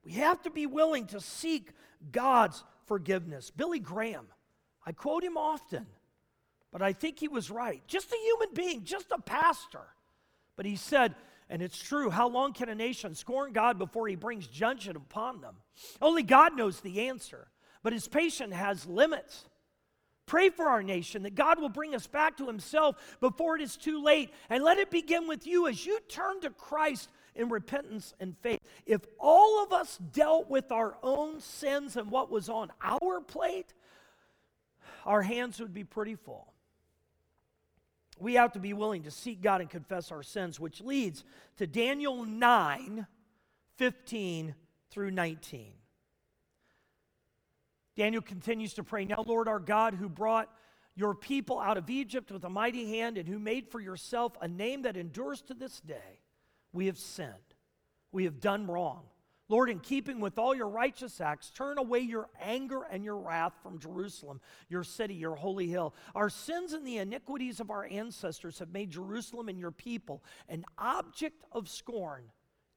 We 0.06 0.14
have 0.14 0.42
to 0.44 0.52
be 0.52 0.68
willing 0.68 1.08
to 1.08 1.20
seek 1.20 1.72
God's 2.12 2.64
forgiveness. 2.86 3.52
Billy 3.52 3.80
Graham, 3.80 4.28
I 4.86 4.92
quote 4.92 5.24
him 5.24 5.36
often, 5.36 5.88
but 6.72 6.82
I 6.82 6.94
think 6.94 7.20
he 7.20 7.28
was 7.28 7.50
right. 7.50 7.82
Just 7.88 8.12
a 8.12 8.18
human 8.18 8.54
being, 8.54 8.84
just 8.84 9.12
a 9.12 9.20
pastor, 9.20 9.88
But 10.56 10.66
he 10.66 10.76
said, 10.76 11.16
and 11.50 11.62
it's 11.62 11.78
true, 11.78 12.10
how 12.10 12.28
long 12.28 12.54
can 12.54 12.70
a 12.70 12.76
nation 12.76 13.14
scorn 13.14 13.54
God 13.54 13.78
before 13.78 14.08
he 14.08 14.16
brings 14.16 14.48
judgment 14.48 14.98
upon 14.98 15.42
them? 15.42 15.56
Only 16.02 16.24
God 16.24 16.56
knows 16.56 16.80
the 16.80 17.08
answer, 17.08 17.48
but 17.84 17.94
his 17.94 18.08
patience 18.08 18.54
has 18.54 18.86
limits. 18.86 19.46
Pray 20.26 20.50
for 20.50 20.66
our 20.66 20.82
nation 20.82 21.24
that 21.24 21.36
God 21.36 21.60
will 21.60 21.70
bring 21.70 21.94
us 21.94 22.08
back 22.08 22.38
to 22.38 22.48
himself 22.48 23.18
before 23.20 23.56
it 23.56 23.62
is 23.62 23.78
too 23.78 24.04
late. 24.04 24.32
And 24.50 24.64
let 24.64 24.80
it 24.80 24.90
begin 24.90 25.28
with 25.28 25.46
you 25.46 25.68
as 25.68 25.86
you 25.86 26.00
turn 26.10 26.42
to 26.42 26.50
Christ 26.50 27.10
in 27.36 27.50
repentance 27.50 28.14
and 28.20 28.36
faith. 28.38 28.60
If 28.86 29.02
all 29.20 29.64
of 29.64 29.74
us 29.74 29.98
dealt 29.98 30.50
with 30.50 30.72
our 30.72 30.98
own 31.04 31.42
sins 31.42 31.98
and 31.98 32.10
what 32.10 32.32
was 32.32 32.50
on 32.50 32.72
our 32.82 33.22
plate, 33.22 33.74
our 35.06 35.22
hands 35.22 35.60
would 35.60 35.74
be 35.74 35.84
pretty 35.84 36.16
full. 36.16 36.54
We 38.20 38.36
have 38.36 38.54
to 38.54 38.60
be 38.60 38.74
willing 38.74 39.04
to 39.04 39.12
seek 39.12 39.42
God 39.42 39.62
and 39.62 39.70
confess 39.70 40.12
our 40.12 40.24
sins, 40.24 40.60
which 40.60 40.82
leads 40.82 41.24
to 41.58 41.68
Daniel 41.68 42.24
9 42.24 43.08
15 43.78 44.56
through 44.90 45.12
19. 45.12 45.74
Daniel 47.98 48.22
continues 48.22 48.74
to 48.76 48.84
pray, 48.84 49.06
Now, 49.06 49.24
Lord 49.26 49.48
our 49.48 49.60
God, 49.60 49.96
who 49.96 50.08
brought 50.10 50.50
your 50.96 51.14
people 51.14 51.60
out 51.60 51.78
of 51.78 51.90
Egypt 51.90 52.32
with 52.32 52.44
a 52.46 52.50
mighty 52.50 52.98
hand 52.98 53.18
and 53.18 53.28
who 53.28 53.38
made 53.38 53.70
for 53.70 53.82
yourself 53.82 54.34
a 54.42 54.48
name 54.48 54.84
that 54.84 54.96
endures 54.96 55.42
to 55.44 55.54
this 55.54 55.82
day, 55.82 56.22
we 56.76 56.88
have 56.88 56.98
sinned. 56.98 57.32
We 58.12 58.26
have 58.26 58.40
done 58.40 58.68
wrong. 58.68 59.04
Lord, 59.48 59.70
in 59.70 59.80
keeping 59.80 60.20
with 60.20 60.40
all 60.40 60.56
your 60.56 60.68
righteous 60.68 61.22
acts, 61.22 61.52
turn 61.52 61.78
away 61.78 62.00
your 62.00 62.30
anger 62.42 62.82
and 62.90 63.04
your 63.04 63.18
wrath 63.18 63.54
from 63.62 63.78
Jerusalem, 63.80 64.42
your 64.70 64.84
city, 64.84 65.14
your 65.14 65.36
holy 65.36 65.68
hill. 65.68 65.94
Our 66.16 66.30
sins 66.30 66.74
and 66.74 66.86
the 66.86 66.98
iniquities 66.98 67.60
of 67.60 67.70
our 67.70 67.86
ancestors 67.86 68.58
have 68.60 68.74
made 68.74 68.90
Jerusalem 68.90 69.48
and 69.48 69.60
your 69.60 69.72
people 69.72 70.24
an 70.50 70.66
object 70.80 71.44
of 71.52 71.70
scorn 71.70 72.24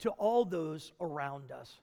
to 0.00 0.10
all 0.10 0.44
those 0.44 0.92
around 1.00 1.50
us. 1.50 1.80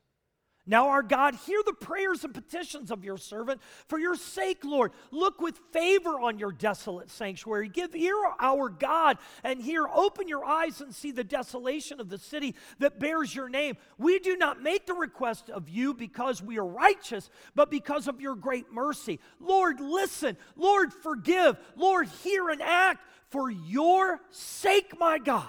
Now, 0.67 0.89
our 0.89 1.04
God, 1.04 1.36
hear 1.45 1.62
the 1.63 1.73
prayers 1.73 2.23
and 2.23 2.34
petitions 2.34 2.89
of 2.89 3.06
your 3.06 3.17
servant. 3.17 3.62
For 3.88 3.99
your 3.99 4.15
sake, 4.15 4.65
Lord, 4.65 4.93
look 5.12 5.39
with 5.39 5.60
favor 5.71 6.19
on 6.19 6.39
your 6.39 6.51
desolate 6.51 7.12
sanctuary. 7.12 7.69
Give 7.69 7.95
ear, 7.95 8.15
our 8.39 8.69
God, 8.69 9.19
and 9.43 9.62
hear. 9.62 9.88
Open 9.88 10.28
your 10.28 10.43
eyes 10.43 10.82
and 10.82 10.93
see 10.93 11.12
the 11.12 11.23
desolation 11.23 11.99
of 11.99 12.10
the 12.10 12.17
city 12.17 12.56
that 12.80 12.99
bears 12.99 13.36
your 13.36 13.47
name. 13.47 13.78
We 13.99 14.17
do 14.17 14.36
not 14.38 14.60
make 14.60 14.88
the 14.88 14.95
request 14.95 15.51
of 15.51 15.69
you 15.69 15.93
because 15.93 16.41
we 16.41 16.58
are 16.58 16.65
righteous, 16.65 17.30
but 17.54 17.69
because 17.69 18.08
of 18.08 18.19
your 18.19 18.36
great 18.36 18.71
mercy. 18.73 19.19
Lord, 19.39 19.80
listen. 19.80 20.36
Lord, 20.56 20.91
forgive. 20.91 21.58
Lord, 21.75 22.08
hear 22.23 22.49
and 22.49 22.62
act. 22.62 23.06
For 23.30 23.51
your 23.51 24.19
sake, 24.32 24.97
my 24.97 25.19
God, 25.19 25.45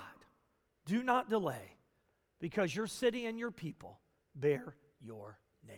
do 0.85 1.03
not 1.03 1.31
delay, 1.31 1.77
because 2.41 2.75
your 2.75 2.87
city 2.87 3.25
and 3.27 3.39
your 3.39 3.51
people 3.51 4.01
bear 4.35 4.77
your 5.01 5.39
name. 5.67 5.77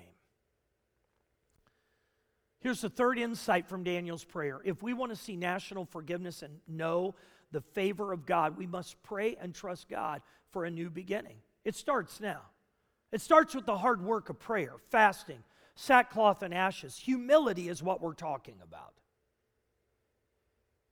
Here's 2.61 2.81
the 2.81 2.91
third 2.91 3.19
insight 3.19 3.69
from 3.69 3.85
Daniel's 3.85 4.25
prayer. 4.25 4.61
If 4.65 4.83
we 4.83 4.93
want 4.93 5.13
to 5.13 5.17
see 5.17 5.37
national 5.37 5.85
forgiveness 5.85 6.43
and 6.43 6.59
know 6.67 7.15
the 7.53 7.61
favor 7.61 8.13
of 8.13 8.27
God, 8.27 8.57
we 8.57 8.67
must 8.67 9.01
pray 9.03 9.37
and 9.41 9.55
trust 9.55 9.89
God 9.89 10.23
for 10.51 10.65
a 10.65 10.71
new 10.71 10.91
beginning. 10.91 11.37
It 11.65 11.77
starts 11.77 12.21
now. 12.21 12.43
It 13.13 13.21
starts 13.21 13.55
with 13.55 13.65
the 13.65 13.79
hard 13.79 14.03
work 14.03 14.29
of 14.29 14.39
prayer, 14.39 14.73
fasting, 14.91 15.43
sackcloth 15.77 16.43
and 16.43 16.53
ashes. 16.53 16.99
Humility 16.99 17.69
is 17.69 17.83
what 17.83 18.03
we're 18.03 18.13
talking 18.13 18.57
about. 18.63 18.95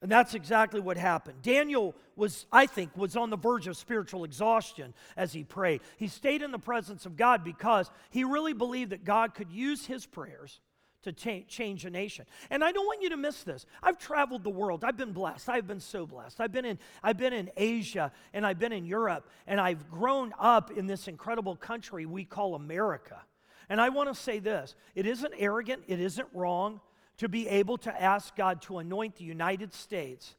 And 0.02 0.10
that's 0.10 0.34
exactly 0.34 0.80
what 0.80 0.96
happened. 0.98 1.40
Daniel 1.42 1.94
was, 2.16 2.46
I 2.52 2.66
think, 2.66 2.96
was 2.96 3.16
on 3.16 3.30
the 3.30 3.36
verge 3.36 3.66
of 3.66 3.76
spiritual 3.76 4.24
exhaustion 4.24 4.92
as 5.16 5.32
he 5.32 5.42
prayed. 5.42 5.80
He 5.96 6.08
stayed 6.08 6.42
in 6.42 6.50
the 6.50 6.58
presence 6.58 7.06
of 7.06 7.16
God 7.16 7.42
because 7.42 7.90
he 8.10 8.24
really 8.24 8.52
believed 8.52 8.90
that 8.90 9.04
God 9.04 9.34
could 9.34 9.50
use 9.50 9.86
his 9.86 10.04
prayers 10.04 10.60
to 11.02 11.12
change 11.12 11.84
a 11.84 11.90
nation. 11.90 12.26
And 12.50 12.64
I 12.64 12.72
don't 12.72 12.84
want 12.84 13.00
you 13.00 13.10
to 13.10 13.16
miss 13.16 13.44
this. 13.44 13.64
I've 13.80 13.96
traveled 13.96 14.42
the 14.42 14.50
world. 14.50 14.82
I've 14.82 14.96
been 14.96 15.12
blessed. 15.12 15.48
I've 15.48 15.66
been 15.66 15.80
so 15.80 16.04
blessed. 16.04 16.40
I've 16.40 16.50
been 16.50 16.64
in 16.64 16.78
I've 17.02 17.16
been 17.16 17.32
in 17.32 17.48
Asia 17.56 18.10
and 18.34 18.44
I've 18.44 18.58
been 18.58 18.72
in 18.72 18.84
Europe 18.84 19.28
and 19.46 19.60
I've 19.60 19.88
grown 19.88 20.34
up 20.38 20.72
in 20.72 20.86
this 20.86 21.06
incredible 21.06 21.54
country 21.54 22.06
we 22.06 22.24
call 22.24 22.56
America. 22.56 23.20
And 23.68 23.80
I 23.80 23.88
want 23.90 24.12
to 24.12 24.20
say 24.20 24.40
this, 24.40 24.74
it 24.94 25.06
isn't 25.06 25.32
arrogant, 25.38 25.84
it 25.86 26.00
isn't 26.00 26.28
wrong 26.32 26.80
to 27.18 27.28
be 27.28 27.48
able 27.48 27.78
to 27.78 28.02
ask 28.02 28.34
God 28.36 28.62
to 28.62 28.78
anoint 28.78 29.16
the 29.16 29.24
United 29.24 29.72
States 29.72 30.34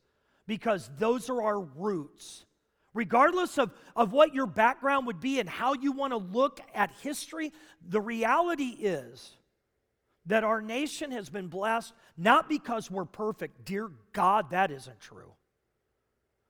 because 0.46 0.90
those 0.98 1.30
are 1.30 1.42
our 1.42 1.60
roots. 1.60 2.46
Regardless 2.94 3.58
of, 3.58 3.72
of 3.96 4.12
what 4.12 4.34
your 4.34 4.48
background 4.48 5.08
would 5.08 5.20
be 5.20 5.40
and 5.40 5.48
how 5.48 5.74
you 5.74 5.92
want 5.92 6.14
to 6.14 6.18
look 6.18 6.60
at 6.74 6.92
history, 7.02 7.52
the 7.88 8.02
reality 8.02 8.76
is 8.80 9.32
that 10.26 10.44
our 10.44 10.62
nation 10.62 11.12
has 11.12 11.30
been 11.30 11.48
blessed 11.48 11.94
not 12.18 12.50
because 12.50 12.90
we're 12.90 13.06
perfect. 13.06 13.66
Dear 13.66 13.92
God, 14.14 14.52
that 14.52 14.72
isn't 14.72 15.00
true. 15.00 15.32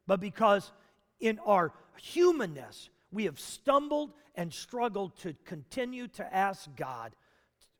But 0.08 0.20
because 0.20 0.72
in 1.20 1.40
our 1.40 1.74
humanness, 1.98 2.90
we 3.12 3.26
have 3.26 3.40
stumbled 3.40 4.14
and 4.36 4.54
struggled 4.54 5.18
to 5.20 5.36
continue 5.46 6.08
to 6.10 6.36
ask 6.36 6.70
God 6.76 7.14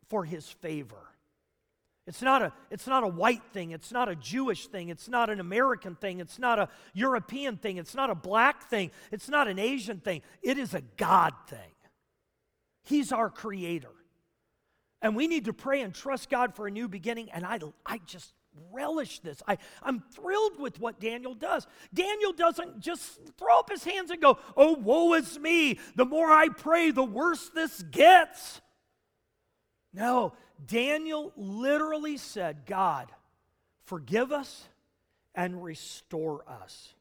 for 0.10 0.26
his 0.26 0.48
favor. 0.48 1.12
It's 2.08 2.22
not, 2.22 2.42
a, 2.42 2.54
it's 2.72 2.88
not 2.88 3.04
a 3.04 3.08
white 3.08 3.44
thing. 3.52 3.72
It's 3.72 3.92
not 3.92 4.08
a 4.08 4.16
Jewish 4.16 4.68
thing. 4.68 4.88
It's 4.88 5.10
not 5.10 5.30
an 5.30 5.42
American 5.42 5.96
thing. 5.96 6.22
It's 6.22 6.40
not 6.40 6.58
a 6.58 6.70
European 6.94 7.58
thing. 7.58 7.76
It's 7.76 7.94
not 7.94 8.10
a 8.10 8.16
black 8.16 8.70
thing. 8.70 8.92
It's 9.12 9.28
not 9.28 9.50
an 9.50 9.60
Asian 9.60 10.00
thing. 10.00 10.22
It 10.42 10.58
is 10.58 10.74
a 10.74 10.82
God 10.96 11.34
thing. 11.48 11.60
He's 12.84 13.12
our 13.12 13.30
creator. 13.30 13.92
And 15.02 15.18
we 15.18 15.28
need 15.28 15.46
to 15.46 15.54
pray 15.54 15.82
and 15.82 15.94
trust 15.94 16.30
God 16.30 16.56
for 16.56 16.66
a 16.66 16.72
new 16.72 16.88
beginning. 16.88 17.30
And 17.32 17.46
I, 17.46 17.60
I 17.86 18.00
just 18.06 18.32
relish 18.72 19.20
this. 19.20 19.44
I, 19.46 19.58
I'm 19.84 20.00
thrilled 20.00 20.62
with 20.62 20.80
what 20.80 21.02
Daniel 21.02 21.36
does. 21.36 21.68
Daniel 21.94 22.32
doesn't 22.32 22.80
just 22.80 23.20
throw 23.38 23.60
up 23.60 23.70
his 23.70 23.84
hands 23.84 24.12
and 24.12 24.22
go, 24.22 24.40
Oh, 24.56 24.78
woe 24.78 25.14
is 25.14 25.38
me. 25.38 25.78
The 25.98 26.06
more 26.06 26.32
I 26.32 26.48
pray, 26.48 26.92
the 26.92 27.04
worse 27.04 27.50
this 27.54 27.84
gets. 27.84 28.62
No, 29.94 30.34
Daniel 30.66 31.32
literally 31.36 32.18
said, 32.18 32.66
God, 32.66 33.12
forgive 33.86 34.32
us 34.32 34.68
and 35.36 35.64
restore 35.64 36.44
us. 36.48 36.94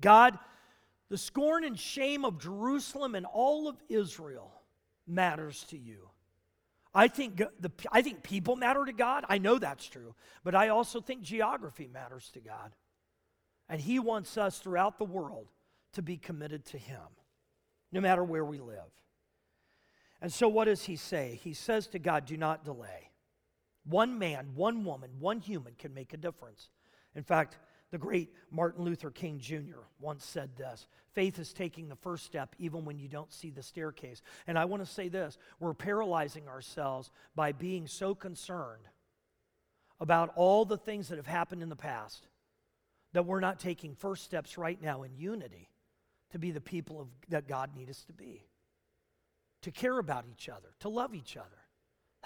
God, 0.00 0.38
the 1.08 1.18
scorn 1.18 1.64
and 1.64 1.78
shame 1.78 2.24
of 2.24 2.40
Jerusalem 2.40 3.14
and 3.14 3.26
all 3.26 3.68
of 3.68 3.76
Israel 3.88 4.52
matters 5.06 5.64
to 5.70 5.78
you. 5.78 6.08
I 6.94 7.08
think, 7.08 7.36
the, 7.36 7.70
I 7.92 8.00
think 8.00 8.22
people 8.22 8.56
matter 8.56 8.84
to 8.84 8.92
God. 8.92 9.26
I 9.28 9.36
know 9.36 9.58
that's 9.58 9.86
true. 9.86 10.14
But 10.42 10.54
I 10.54 10.68
also 10.68 11.00
think 11.00 11.22
geography 11.22 11.88
matters 11.92 12.30
to 12.32 12.40
God. 12.40 12.74
And 13.68 13.80
He 13.80 13.98
wants 13.98 14.38
us 14.38 14.58
throughout 14.58 14.98
the 14.98 15.04
world 15.04 15.48
to 15.92 16.02
be 16.02 16.16
committed 16.16 16.64
to 16.66 16.78
Him, 16.78 17.02
no 17.92 18.00
matter 18.00 18.24
where 18.24 18.44
we 18.44 18.60
live. 18.60 18.90
And 20.20 20.32
so, 20.32 20.48
what 20.48 20.64
does 20.64 20.84
he 20.84 20.96
say? 20.96 21.38
He 21.42 21.52
says 21.52 21.86
to 21.88 21.98
God, 21.98 22.26
Do 22.26 22.36
not 22.36 22.64
delay. 22.64 23.10
One 23.84 24.18
man, 24.18 24.48
one 24.54 24.84
woman, 24.84 25.10
one 25.20 25.40
human 25.40 25.74
can 25.78 25.94
make 25.94 26.12
a 26.12 26.16
difference. 26.16 26.70
In 27.14 27.22
fact, 27.22 27.58
the 27.92 27.98
great 27.98 28.32
Martin 28.50 28.84
Luther 28.84 29.10
King 29.10 29.38
Jr. 29.38 29.80
once 30.00 30.24
said 30.24 30.56
this 30.56 30.86
faith 31.12 31.38
is 31.38 31.52
taking 31.52 31.88
the 31.88 31.96
first 31.96 32.24
step 32.24 32.54
even 32.58 32.84
when 32.84 32.98
you 32.98 33.08
don't 33.08 33.32
see 33.32 33.50
the 33.50 33.62
staircase. 33.62 34.22
And 34.46 34.58
I 34.58 34.64
want 34.64 34.84
to 34.84 34.90
say 34.90 35.08
this 35.08 35.38
we're 35.60 35.74
paralyzing 35.74 36.48
ourselves 36.48 37.10
by 37.34 37.52
being 37.52 37.86
so 37.86 38.14
concerned 38.14 38.84
about 40.00 40.32
all 40.34 40.64
the 40.64 40.76
things 40.76 41.08
that 41.08 41.16
have 41.16 41.26
happened 41.26 41.62
in 41.62 41.68
the 41.68 41.76
past 41.76 42.26
that 43.12 43.24
we're 43.24 43.40
not 43.40 43.58
taking 43.58 43.94
first 43.94 44.24
steps 44.24 44.58
right 44.58 44.80
now 44.82 45.04
in 45.04 45.16
unity 45.16 45.70
to 46.32 46.38
be 46.38 46.50
the 46.50 46.60
people 46.60 47.00
of, 47.00 47.08
that 47.28 47.48
God 47.48 47.70
needs 47.74 47.90
us 47.90 48.04
to 48.04 48.12
be 48.12 48.44
to 49.62 49.70
care 49.70 49.98
about 49.98 50.24
each 50.30 50.48
other, 50.48 50.68
to 50.80 50.88
love 50.88 51.14
each 51.14 51.36
other. 51.36 51.48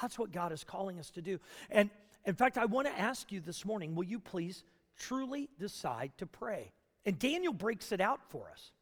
That's 0.00 0.18
what 0.18 0.32
God 0.32 0.52
is 0.52 0.64
calling 0.64 0.98
us 0.98 1.10
to 1.10 1.22
do. 1.22 1.38
And 1.70 1.90
in 2.24 2.34
fact, 2.34 2.58
I 2.58 2.66
want 2.66 2.86
to 2.86 2.98
ask 2.98 3.30
you 3.32 3.40
this 3.40 3.64
morning 3.64 3.94
will 3.94 4.04
you 4.04 4.18
please 4.20 4.64
truly 4.98 5.48
decide 5.58 6.12
to 6.18 6.26
pray? 6.26 6.72
And 7.04 7.18
Daniel 7.18 7.52
breaks 7.52 7.92
it 7.92 8.00
out 8.00 8.20
for 8.28 8.48
us. 8.50 8.72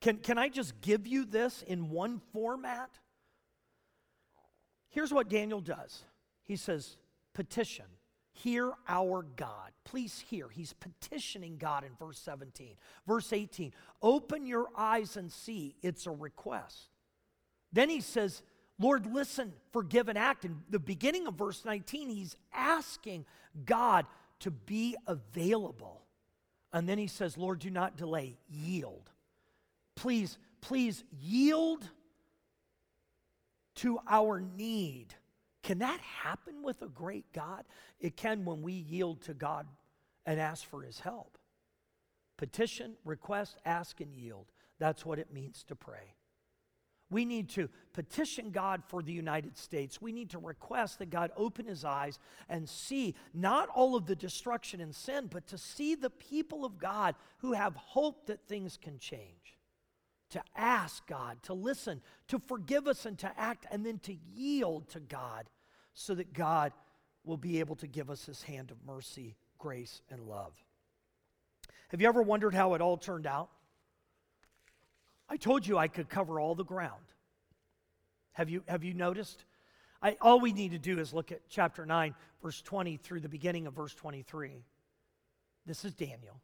Can, 0.00 0.16
can 0.16 0.36
I 0.36 0.48
just 0.48 0.80
give 0.80 1.06
you 1.06 1.24
this 1.24 1.62
in 1.62 1.90
one 1.90 2.20
format? 2.32 2.90
Here's 4.88 5.12
what 5.12 5.28
Daniel 5.28 5.60
does 5.60 6.04
he 6.44 6.56
says, 6.56 6.96
Petition, 7.34 7.86
hear 8.32 8.72
our 8.88 9.24
God. 9.36 9.70
Please 9.84 10.18
hear. 10.28 10.48
He's 10.48 10.74
petitioning 10.74 11.56
God 11.56 11.84
in 11.84 11.90
verse 11.98 12.18
17. 12.18 12.74
Verse 13.06 13.32
18, 13.32 13.72
open 14.02 14.46
your 14.46 14.68
eyes 14.76 15.16
and 15.16 15.32
see. 15.32 15.76
It's 15.82 16.06
a 16.06 16.10
request. 16.10 16.91
Then 17.72 17.88
he 17.88 18.00
says, 18.00 18.42
Lord, 18.78 19.06
listen, 19.06 19.52
forgive 19.72 20.08
and 20.08 20.18
act. 20.18 20.44
In 20.44 20.62
the 20.70 20.78
beginning 20.78 21.26
of 21.26 21.34
verse 21.34 21.64
19, 21.64 22.08
he's 22.08 22.36
asking 22.52 23.24
God 23.64 24.06
to 24.40 24.50
be 24.50 24.96
available. 25.06 26.02
And 26.72 26.88
then 26.88 26.98
he 26.98 27.06
says, 27.06 27.36
Lord, 27.36 27.60
do 27.60 27.70
not 27.70 27.96
delay, 27.96 28.38
yield. 28.48 29.10
Please, 29.94 30.38
please 30.60 31.04
yield 31.20 31.88
to 33.76 33.98
our 34.08 34.40
need. 34.40 35.14
Can 35.62 35.78
that 35.78 36.00
happen 36.00 36.62
with 36.62 36.82
a 36.82 36.88
great 36.88 37.32
God? 37.32 37.64
It 38.00 38.16
can 38.16 38.44
when 38.44 38.62
we 38.62 38.72
yield 38.72 39.22
to 39.22 39.34
God 39.34 39.66
and 40.26 40.40
ask 40.40 40.68
for 40.68 40.82
his 40.82 40.98
help. 40.98 41.38
Petition, 42.36 42.94
request, 43.04 43.58
ask, 43.64 44.00
and 44.00 44.12
yield. 44.12 44.46
That's 44.78 45.06
what 45.06 45.18
it 45.18 45.32
means 45.32 45.62
to 45.64 45.76
pray. 45.76 46.14
We 47.12 47.24
need 47.24 47.50
to 47.50 47.68
petition 47.92 48.50
God 48.50 48.82
for 48.86 49.02
the 49.02 49.12
United 49.12 49.56
States. 49.56 50.00
We 50.00 50.12
need 50.12 50.30
to 50.30 50.38
request 50.38 50.98
that 50.98 51.10
God 51.10 51.30
open 51.36 51.66
his 51.66 51.84
eyes 51.84 52.18
and 52.48 52.68
see 52.68 53.14
not 53.34 53.68
all 53.68 53.94
of 53.94 54.06
the 54.06 54.16
destruction 54.16 54.80
and 54.80 54.94
sin, 54.94 55.28
but 55.30 55.46
to 55.48 55.58
see 55.58 55.94
the 55.94 56.10
people 56.10 56.64
of 56.64 56.78
God 56.78 57.14
who 57.38 57.52
have 57.52 57.76
hope 57.76 58.26
that 58.26 58.48
things 58.48 58.78
can 58.80 58.98
change. 58.98 59.58
To 60.30 60.42
ask 60.56 61.06
God, 61.06 61.42
to 61.42 61.52
listen, 61.52 62.00
to 62.28 62.38
forgive 62.38 62.88
us, 62.88 63.04
and 63.04 63.18
to 63.18 63.30
act, 63.38 63.66
and 63.70 63.84
then 63.84 63.98
to 64.00 64.16
yield 64.34 64.88
to 64.88 65.00
God 65.00 65.50
so 65.92 66.14
that 66.14 66.32
God 66.32 66.72
will 67.24 67.36
be 67.36 67.60
able 67.60 67.76
to 67.76 67.86
give 67.86 68.08
us 68.08 68.24
his 68.24 68.42
hand 68.42 68.70
of 68.70 68.78
mercy, 68.86 69.36
grace, 69.58 70.00
and 70.10 70.22
love. 70.22 70.54
Have 71.88 72.00
you 72.00 72.08
ever 72.08 72.22
wondered 72.22 72.54
how 72.54 72.72
it 72.72 72.80
all 72.80 72.96
turned 72.96 73.26
out? 73.26 73.50
I 75.32 75.38
told 75.38 75.66
you 75.66 75.78
I 75.78 75.88
could 75.88 76.10
cover 76.10 76.38
all 76.38 76.54
the 76.54 76.62
ground. 76.62 77.06
Have 78.32 78.50
you, 78.50 78.62
have 78.68 78.84
you 78.84 78.92
noticed? 78.92 79.46
I, 80.02 80.18
all 80.20 80.40
we 80.40 80.52
need 80.52 80.72
to 80.72 80.78
do 80.78 80.98
is 80.98 81.14
look 81.14 81.32
at 81.32 81.48
chapter 81.48 81.86
9, 81.86 82.14
verse 82.42 82.60
20 82.60 82.98
through 82.98 83.20
the 83.20 83.30
beginning 83.30 83.66
of 83.66 83.72
verse 83.72 83.94
23. 83.94 84.62
This 85.64 85.86
is 85.86 85.94
Daniel. 85.94 86.42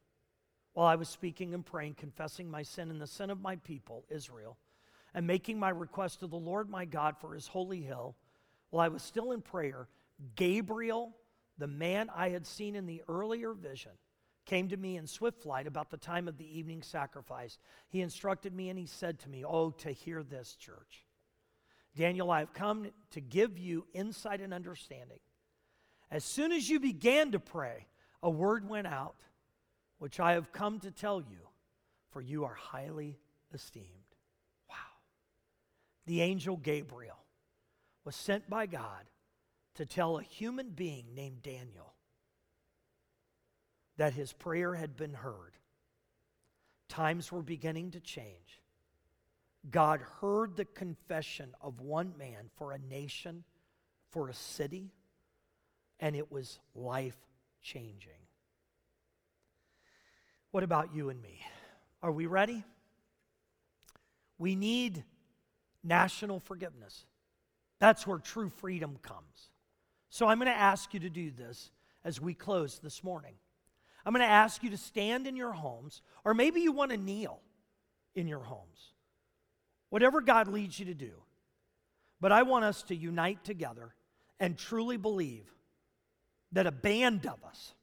While 0.72 0.87
I 0.87 0.94
was 0.94 1.11
speaking 1.11 1.53
and 1.53 1.66
praying, 1.66 1.96
confessing 1.96 2.51
my 2.51 2.62
sin 2.62 2.88
and 2.88 2.98
the 2.98 3.07
sin 3.07 3.29
of 3.29 3.42
my 3.42 3.57
people, 3.57 4.07
Israel, 4.09 4.57
and 5.12 5.27
making 5.27 5.59
my 5.59 5.68
request 5.68 6.20
to 6.20 6.27
the 6.27 6.37
Lord 6.37 6.70
my 6.70 6.87
God 6.87 7.16
for 7.20 7.35
his 7.35 7.46
holy 7.46 7.83
hill, 7.83 8.16
while 8.70 8.87
I 8.87 8.88
was 8.88 9.03
still 9.03 9.33
in 9.33 9.42
prayer, 9.42 9.87
Gabriel, 10.35 11.14
the 11.59 11.66
man 11.66 12.09
I 12.16 12.31
had 12.31 12.46
seen 12.46 12.74
in 12.74 12.87
the 12.87 13.03
earlier 13.07 13.53
vision, 13.53 13.92
came 14.48 14.68
to 14.68 14.76
me 14.76 14.96
in 14.96 15.06
swift 15.06 15.42
flight 15.42 15.66
about 15.66 15.90
the 15.90 15.96
time 15.96 16.26
of 16.26 16.38
the 16.38 16.58
evening 16.58 16.82
sacrifice. 16.82 17.58
He 17.90 18.00
instructed 18.00 18.54
me 18.54 18.70
and 18.70 18.78
he 18.78 18.87
said 18.87 19.20
to 19.20 19.28
me, 19.28 19.44
Oh, 19.44 19.70
to 19.70 19.92
hear 19.92 20.22
this, 20.22 20.56
church. 20.56 21.04
Daniel, 21.94 22.30
I 22.30 22.40
have 22.40 22.54
come 22.54 22.88
to 23.11 23.20
give 23.20 23.58
you 23.58 23.87
insight 23.92 24.40
and 24.40 24.54
understanding. 24.54 25.20
As 26.11 26.24
soon 26.24 26.52
as 26.52 26.68
you 26.68 26.80
began 26.80 27.32
to 27.32 27.38
pray, 27.38 27.87
a 28.22 28.30
word 28.30 28.68
went 28.68 28.87
out, 28.87 29.16
which 29.98 30.18
I 30.18 30.32
have 30.32 30.52
come 30.52 30.80
to 30.80 30.90
tell 30.90 31.20
you, 31.20 31.40
for 32.11 32.22
you 32.22 32.44
are 32.44 32.54
highly 32.54 33.18
esteemed. 33.52 33.87
Wow. 34.68 34.76
The 36.06 36.22
angel 36.22 36.56
Gabriel 36.56 37.18
was 38.04 38.16
sent 38.16 38.48
by 38.48 38.66
God 38.66 39.04
to 39.74 39.84
tell 39.84 40.18
a 40.18 40.22
human 40.22 40.70
being 40.70 41.14
named 41.14 41.42
Daniel 41.42 41.92
that 43.98 44.14
his 44.14 44.32
prayer 44.32 44.74
had 44.74 44.96
been 44.96 45.12
heard. 45.12 45.52
Times 46.88 47.30
were 47.30 47.42
beginning 47.42 47.90
to 47.90 48.00
change. 48.00 48.62
God 49.70 50.00
heard 50.20 50.56
the 50.56 50.64
confession 50.64 51.54
of 51.61 51.80
one 51.80 52.14
man 52.16 52.48
for 52.56 52.72
a 52.72 52.78
nation, 52.78 53.44
for 54.11 54.28
a 54.28 54.34
city, 54.34 54.90
and 56.00 56.16
it 56.16 56.32
was 56.32 56.58
life 56.74 57.18
changing. 57.61 58.12
What 60.52 60.62
about 60.62 60.94
you 60.94 61.11
and 61.11 61.20
me? 61.20 61.40
Are 62.02 62.12
we 62.12 62.26
ready? 62.26 62.62
We 64.38 64.54
need 64.54 65.04
national 65.82 66.40
forgiveness. 66.40 67.04
That's 67.80 68.06
where 68.06 68.18
true 68.18 68.48
freedom 68.48 68.96
comes. 69.02 69.50
So 70.08 70.26
I'm 70.26 70.38
going 70.38 70.46
to 70.46 70.56
ask 70.56 70.94
you 70.94 71.00
to 71.00 71.11
do 71.11 71.30
this 71.30 71.70
as 72.04 72.20
we 72.20 72.32
close 72.32 72.78
this 72.78 73.04
morning. 73.04 73.34
I'm 74.09 74.14
going 74.14 74.25
to 74.25 74.33
ask 74.33 74.62
you 74.62 74.71
to 74.71 74.79
stand 74.79 75.27
in 75.27 75.37
your 75.37 75.53
homes, 75.53 76.01
or 76.25 76.33
maybe 76.33 76.62
you 76.62 76.73
want 76.73 76.92
to 76.92 76.97
kneel 76.97 77.40
in 78.14 78.27
your 78.27 78.40
homes. 78.40 78.94
Whatever 79.90 80.23
God 80.23 80.49
leads 80.49 80.81
you 80.81 80.87
to 80.87 80.94
do. 80.94 81.11
But 82.18 82.33
I 82.33 82.44
want 82.44 82.64
us 82.64 82.83
to 82.85 82.97
unite 82.97 83.44
together 83.44 83.94
and 84.40 84.57
truly 84.57 84.97
believe 84.97 85.44
that 86.53 86.66
a 86.66 86.73
band 86.73 87.27
of 87.27 87.44
us 87.44 87.75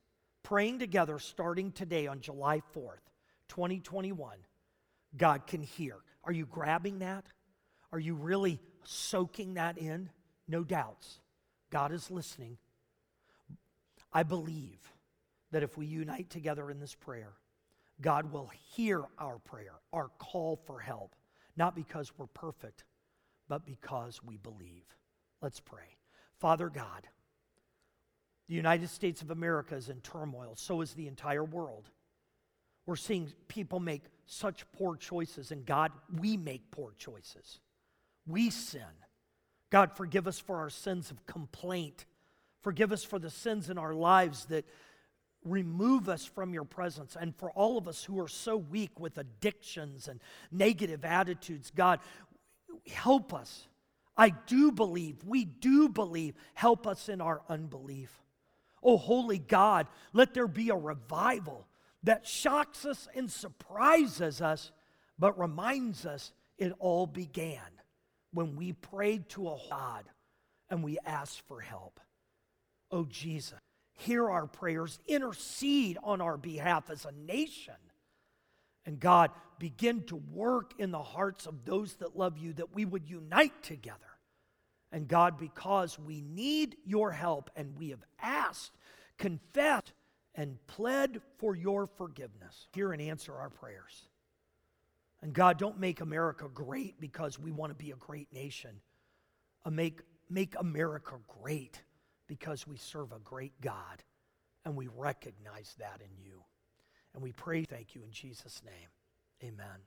praying 0.41 0.79
together 0.79 1.19
starting 1.19 1.71
today 1.71 2.07
on 2.07 2.21
July 2.21 2.63
4th, 2.75 3.05
2021, 3.49 4.35
God 5.15 5.45
can 5.45 5.61
hear. 5.61 5.97
Are 6.23 6.33
you 6.33 6.47
grabbing 6.47 6.99
that? 6.99 7.27
Are 7.93 7.99
you 7.99 8.15
really 8.15 8.59
soaking 8.83 9.53
that 9.53 9.77
in? 9.77 10.09
No 10.47 10.63
doubts. 10.63 11.19
God 11.69 11.91
is 11.91 12.09
listening. 12.09 12.57
I 14.11 14.23
believe 14.23 14.79
that 15.55 15.63
if 15.63 15.77
we 15.77 15.85
unite 15.85 16.29
together 16.29 16.69
in 16.69 16.81
this 16.81 16.95
prayer, 16.95 17.31
God 18.01 18.33
will 18.33 18.51
hear 18.75 19.05
our 19.17 19.39
prayer, 19.39 19.71
our 19.93 20.09
call 20.19 20.57
for 20.57 20.81
help, 20.81 21.15
not 21.55 21.77
because 21.77 22.11
we're 22.17 22.27
perfect, 22.27 22.83
but 23.47 23.65
because 23.65 24.21
we 24.21 24.35
believe. 24.35 24.83
Let's 25.41 25.61
pray. 25.61 25.95
Father 26.41 26.67
God, 26.67 27.07
the 28.49 28.55
United 28.55 28.89
States 28.89 29.21
of 29.21 29.31
America 29.31 29.75
is 29.75 29.87
in 29.87 30.01
turmoil, 30.01 30.55
so 30.57 30.81
is 30.81 30.91
the 30.91 31.07
entire 31.07 31.45
world. 31.45 31.89
We're 32.85 32.97
seeing 32.97 33.31
people 33.47 33.79
make 33.79 34.03
such 34.25 34.69
poor 34.73 34.97
choices, 34.97 35.51
and 35.51 35.65
God, 35.65 35.93
we 36.19 36.35
make 36.35 36.69
poor 36.69 36.91
choices. 36.97 37.61
We 38.27 38.49
sin. 38.49 38.81
God, 39.69 39.95
forgive 39.95 40.27
us 40.27 40.37
for 40.37 40.57
our 40.57 40.69
sins 40.69 41.11
of 41.11 41.25
complaint. 41.25 42.05
Forgive 42.61 42.91
us 42.91 43.05
for 43.05 43.19
the 43.19 43.29
sins 43.29 43.69
in 43.69 43.77
our 43.77 43.93
lives 43.93 44.47
that 44.47 44.65
remove 45.45 46.09
us 46.09 46.25
from 46.25 46.53
your 46.53 46.65
presence. 46.65 47.15
And 47.19 47.35
for 47.35 47.51
all 47.51 47.77
of 47.77 47.87
us 47.87 48.03
who 48.03 48.19
are 48.19 48.27
so 48.27 48.57
weak 48.57 48.99
with 48.99 49.17
addictions 49.17 50.07
and 50.07 50.19
negative 50.51 51.05
attitudes, 51.05 51.71
God, 51.73 51.99
help 52.87 53.33
us. 53.33 53.67
I 54.17 54.29
do 54.29 54.71
believe, 54.71 55.23
we 55.23 55.45
do 55.45 55.87
believe. 55.87 56.35
Help 56.53 56.87
us 56.87 57.09
in 57.09 57.21
our 57.21 57.41
unbelief. 57.47 58.11
Oh, 58.81 58.97
holy 58.97 59.39
God, 59.39 59.87
let 60.13 60.33
there 60.33 60.47
be 60.47 60.69
a 60.69 60.75
revival 60.75 61.67
that 62.03 62.27
shocks 62.27 62.85
us 62.85 63.07
and 63.15 63.31
surprises 63.31 64.41
us, 64.41 64.71
but 65.17 65.39
reminds 65.39 66.05
us 66.05 66.33
it 66.57 66.71
all 66.79 67.07
began 67.07 67.59
when 68.31 68.55
we 68.55 68.73
prayed 68.73 69.27
to 69.29 69.49
a 69.49 69.57
God 69.69 70.05
and 70.69 70.83
we 70.83 70.97
asked 71.05 71.41
for 71.47 71.59
help. 71.61 71.99
Oh, 72.91 73.05
Jesus 73.05 73.59
hear 73.95 74.29
our 74.29 74.47
prayers, 74.47 74.99
intercede 75.07 75.97
on 76.03 76.21
our 76.21 76.37
behalf 76.37 76.89
as 76.89 77.05
a 77.05 77.11
nation. 77.11 77.73
And 78.85 78.99
God, 78.99 79.31
begin 79.57 80.03
to 80.03 80.15
work 80.15 80.73
in 80.77 80.91
the 80.91 81.01
hearts 81.01 81.45
of 81.45 81.65
those 81.65 81.95
that 81.95 82.17
love 82.17 82.37
you 82.37 82.53
that 82.53 82.73
we 82.75 82.85
would 82.85 83.09
unite 83.09 83.63
together. 83.63 83.99
And 84.91 85.07
God, 85.07 85.37
because 85.37 85.97
we 85.97 86.21
need 86.21 86.77
your 86.85 87.11
help 87.11 87.49
and 87.55 87.75
we 87.77 87.89
have 87.89 88.03
asked, 88.21 88.71
confessed, 89.17 89.93
and 90.35 90.57
pled 90.67 91.21
for 91.37 91.55
your 91.55 91.87
forgiveness, 91.87 92.67
hear 92.73 92.91
and 92.91 93.01
answer 93.01 93.33
our 93.35 93.49
prayers. 93.49 94.09
And 95.21 95.33
God, 95.33 95.57
don't 95.57 95.79
make 95.79 96.01
America 96.01 96.47
great 96.53 96.99
because 96.99 97.39
we 97.39 97.51
want 97.51 97.71
to 97.71 97.83
be 97.83 97.91
a 97.91 97.95
great 97.95 98.31
nation. 98.31 98.81
Uh, 99.63 99.71
make, 99.71 100.01
make 100.29 100.53
America 100.59 101.15
great 101.41 101.81
because 102.27 102.67
we 102.67 102.77
serve 102.77 103.11
a 103.11 103.19
great 103.19 103.59
God 103.61 104.03
and 104.65 104.75
we 104.75 104.87
recognize 104.87 105.75
that 105.79 106.01
in 106.01 106.23
you. 106.23 106.43
And 107.13 107.23
we 107.23 107.31
pray, 107.31 107.63
thank 107.63 107.95
you 107.95 108.03
in 108.03 108.11
Jesus' 108.11 108.61
name. 108.65 108.89
Amen. 109.43 109.81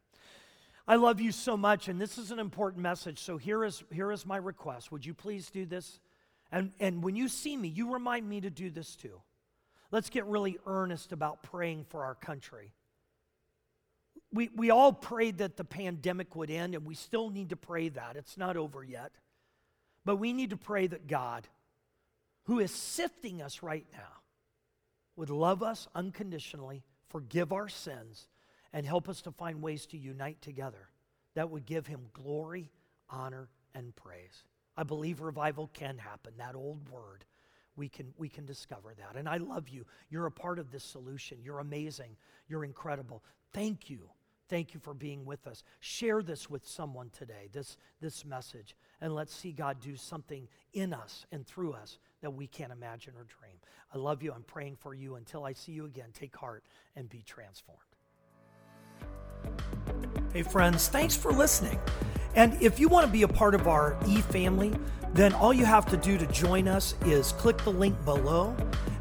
I 0.87 0.97
love 0.97 1.21
you 1.21 1.33
so 1.33 1.57
much, 1.57 1.89
and 1.89 2.01
this 2.01 2.17
is 2.17 2.31
an 2.31 2.39
important 2.39 2.83
message. 2.83 3.19
So 3.19 3.37
here 3.37 3.65
is, 3.65 3.85
here 3.93 4.11
is 4.11 4.25
my 4.25 4.39
request. 4.39 4.91
Would 4.91 5.05
you 5.05 5.13
please 5.13 5.51
do 5.51 5.67
this? 5.67 6.01
And, 6.51 6.73
and 6.81 7.03
when 7.03 7.15
you 7.15 7.29
see 7.29 7.57
me, 7.57 7.69
you 7.69 7.93
remind 7.93 8.27
me 8.27 8.41
to 8.41 8.49
do 8.49 8.71
this 8.71 8.97
too. 8.97 9.21
Let's 9.91 10.09
get 10.09 10.25
really 10.27 10.59
earnest 10.67 11.13
about 11.13 11.43
praying 11.43 11.85
for 11.91 12.05
our 12.05 12.15
country. 12.15 12.73
We, 14.33 14.51
we 14.55 14.71
all 14.71 14.93
prayed 14.93 15.39
that 15.39 15.57
the 15.57 15.65
pandemic 15.65 16.35
would 16.37 16.51
end, 16.51 16.75
and 16.75 16.87
we 16.87 16.95
still 16.95 17.29
need 17.29 17.51
to 17.51 17.57
pray 17.57 17.91
that. 17.91 18.17
It's 18.17 18.39
not 18.39 18.57
over 18.57 18.83
yet. 18.83 19.13
But 20.05 20.17
we 20.17 20.33
need 20.33 20.51
to 20.51 20.57
pray 20.57 20.87
that 20.87 21.07
God 21.07 21.47
who 22.49 22.59
is 22.61 22.73
sifting 22.73 23.43
us 23.43 23.63
right 23.63 23.85
now, 23.93 24.23
would 25.17 25.29
love 25.29 25.63
us 25.63 25.87
unconditionally, 25.95 26.83
forgive 27.11 27.53
our 27.53 27.69
sins, 27.69 28.27
and 28.73 28.87
help 28.87 29.07
us 29.07 29.21
to 29.21 29.31
find 29.31 29.61
ways 29.61 29.85
to 29.85 29.99
unite 29.99 30.41
together 30.41 30.89
that 31.35 31.51
would 31.51 31.67
give 31.67 31.87
him 31.87 32.07
glory, 32.15 32.71
honor, 33.11 33.51
and 33.75 33.95
praise. 33.95 34.45
I 34.79 34.83
believe 34.83 35.21
revival 35.21 35.71
can 35.75 35.99
happen, 35.99 36.33
that 36.39 36.55
old 36.55 36.89
word. 36.89 37.27
we 37.77 37.91
can 37.91 38.15
we 38.17 38.31
can 38.31 38.47
discover 38.47 38.95
that. 38.97 39.19
And 39.19 39.29
I 39.29 39.37
love 39.37 39.69
you. 39.69 39.85
You're 40.09 40.27
a 40.27 40.33
part 40.33 40.59
of 40.59 40.71
this 40.71 40.85
solution. 40.85 41.39
You're 41.43 41.59
amazing. 41.59 42.17
You're 42.49 42.65
incredible. 42.65 43.23
Thank 43.53 43.91
you. 43.91 44.09
Thank 44.49 44.73
you 44.73 44.81
for 44.81 44.95
being 44.95 45.27
with 45.27 45.47
us. 45.47 45.63
Share 45.81 46.23
this 46.23 46.49
with 46.49 46.67
someone 46.67 47.11
today, 47.11 47.51
this, 47.53 47.77
this 48.01 48.25
message, 48.25 48.75
and 49.03 49.15
let's 49.15 49.35
see 49.35 49.53
God 49.53 49.79
do 49.81 49.95
something 49.95 50.49
in 50.73 50.95
us 50.95 51.27
and 51.31 51.47
through 51.47 51.75
us 51.75 51.99
that 52.21 52.31
we 52.31 52.47
can't 52.47 52.73
imagine 52.73 53.15
or 53.17 53.25
dream. 53.25 53.57
I 53.95 53.99
love 53.99 54.23
you. 54.23 54.33
I'm 54.33 54.43
praying 54.43 54.77
for 54.77 54.95
you. 54.95 55.17
Until 55.17 55.45
I 55.45 55.53
see 55.53 55.73
you 55.73 55.85
again, 55.87 56.09
take 56.13 56.37
heart 56.37 56.65
and 56.97 57.09
be 57.09 57.23
transformed. 57.23 57.81
Hey, 60.33 60.43
friends, 60.43 60.89
thanks 60.89 61.17
for 61.17 61.33
listening. 61.33 61.79
And 62.35 62.61
if 62.63 62.79
you 62.79 62.89
want 62.89 63.07
to 63.07 63.13
be 63.13 63.23
a 63.23 63.29
part 63.29 63.55
of 63.55 63.67
our 63.67 63.97
e 64.07 64.21
family, 64.21 64.73
then 65.15 65.33
all 65.33 65.55
you 65.55 65.65
have 65.65 65.87
to 65.87 65.97
do 65.97 66.19
to 66.19 66.27
join 66.27 66.69
us 66.69 66.95
is 67.07 67.33
click 67.33 67.59
the 67.59 67.73
link 67.73 68.05
below, 68.05 68.55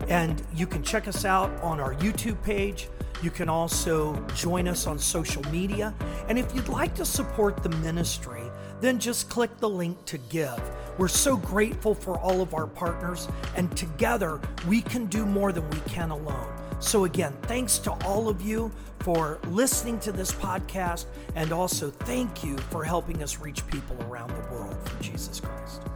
and 0.08 0.42
you 0.54 0.66
can 0.66 0.82
check 0.84 1.08
us 1.08 1.26
out 1.26 1.52
on 1.62 1.80
our 1.80 1.94
YouTube 1.96 2.42
page 2.44 2.88
you 3.24 3.32
can 3.32 3.50
also 3.50 4.16
join 4.36 4.68
us 4.68 4.86
on 4.86 5.00
social 5.00 5.44
media. 5.52 5.94
And 6.28 6.38
if 6.38 6.54
you'd 6.54 6.70
like 6.70 6.94
to 6.96 7.06
support 7.06 7.64
the 7.64 7.70
ministry, 7.70 8.44
then 8.82 9.00
just 9.00 9.30
click 9.30 9.58
the 9.58 9.70
link 9.70 10.04
to 10.06 10.18
give. 10.18 10.62
We're 10.98 11.08
so 11.08 11.38
grateful 11.38 11.94
for 11.94 12.18
all 12.18 12.42
of 12.42 12.54
our 12.54 12.68
partners, 12.68 13.28
and 13.56 13.76
together 13.78 14.40
we 14.68 14.82
can 14.82 15.06
do 15.06 15.26
more 15.26 15.52
than 15.52 15.70
we 15.70 15.80
can 15.82 16.10
alone. 16.10 16.54
So, 16.80 17.06
again, 17.06 17.34
thanks 17.44 17.80
to 17.80 17.92
all 18.06 18.30
of 18.30 18.42
you 18.42 18.72
for 19.00 19.40
listening 19.48 20.00
to 20.02 20.12
this 20.12 20.32
podcast, 20.32 21.06
and 21.36 21.52
also 21.52 21.90
thank 21.90 22.44
you 22.44 22.58
for 22.58 22.84
helping 22.84 23.24
us 23.24 23.40
reach 23.40 23.66
people 23.68 23.98
around 24.10 24.30
the 24.30 24.54
world 24.54 24.78
for 24.88 25.02
Jesus 25.02 25.40
Christ. 25.40 25.87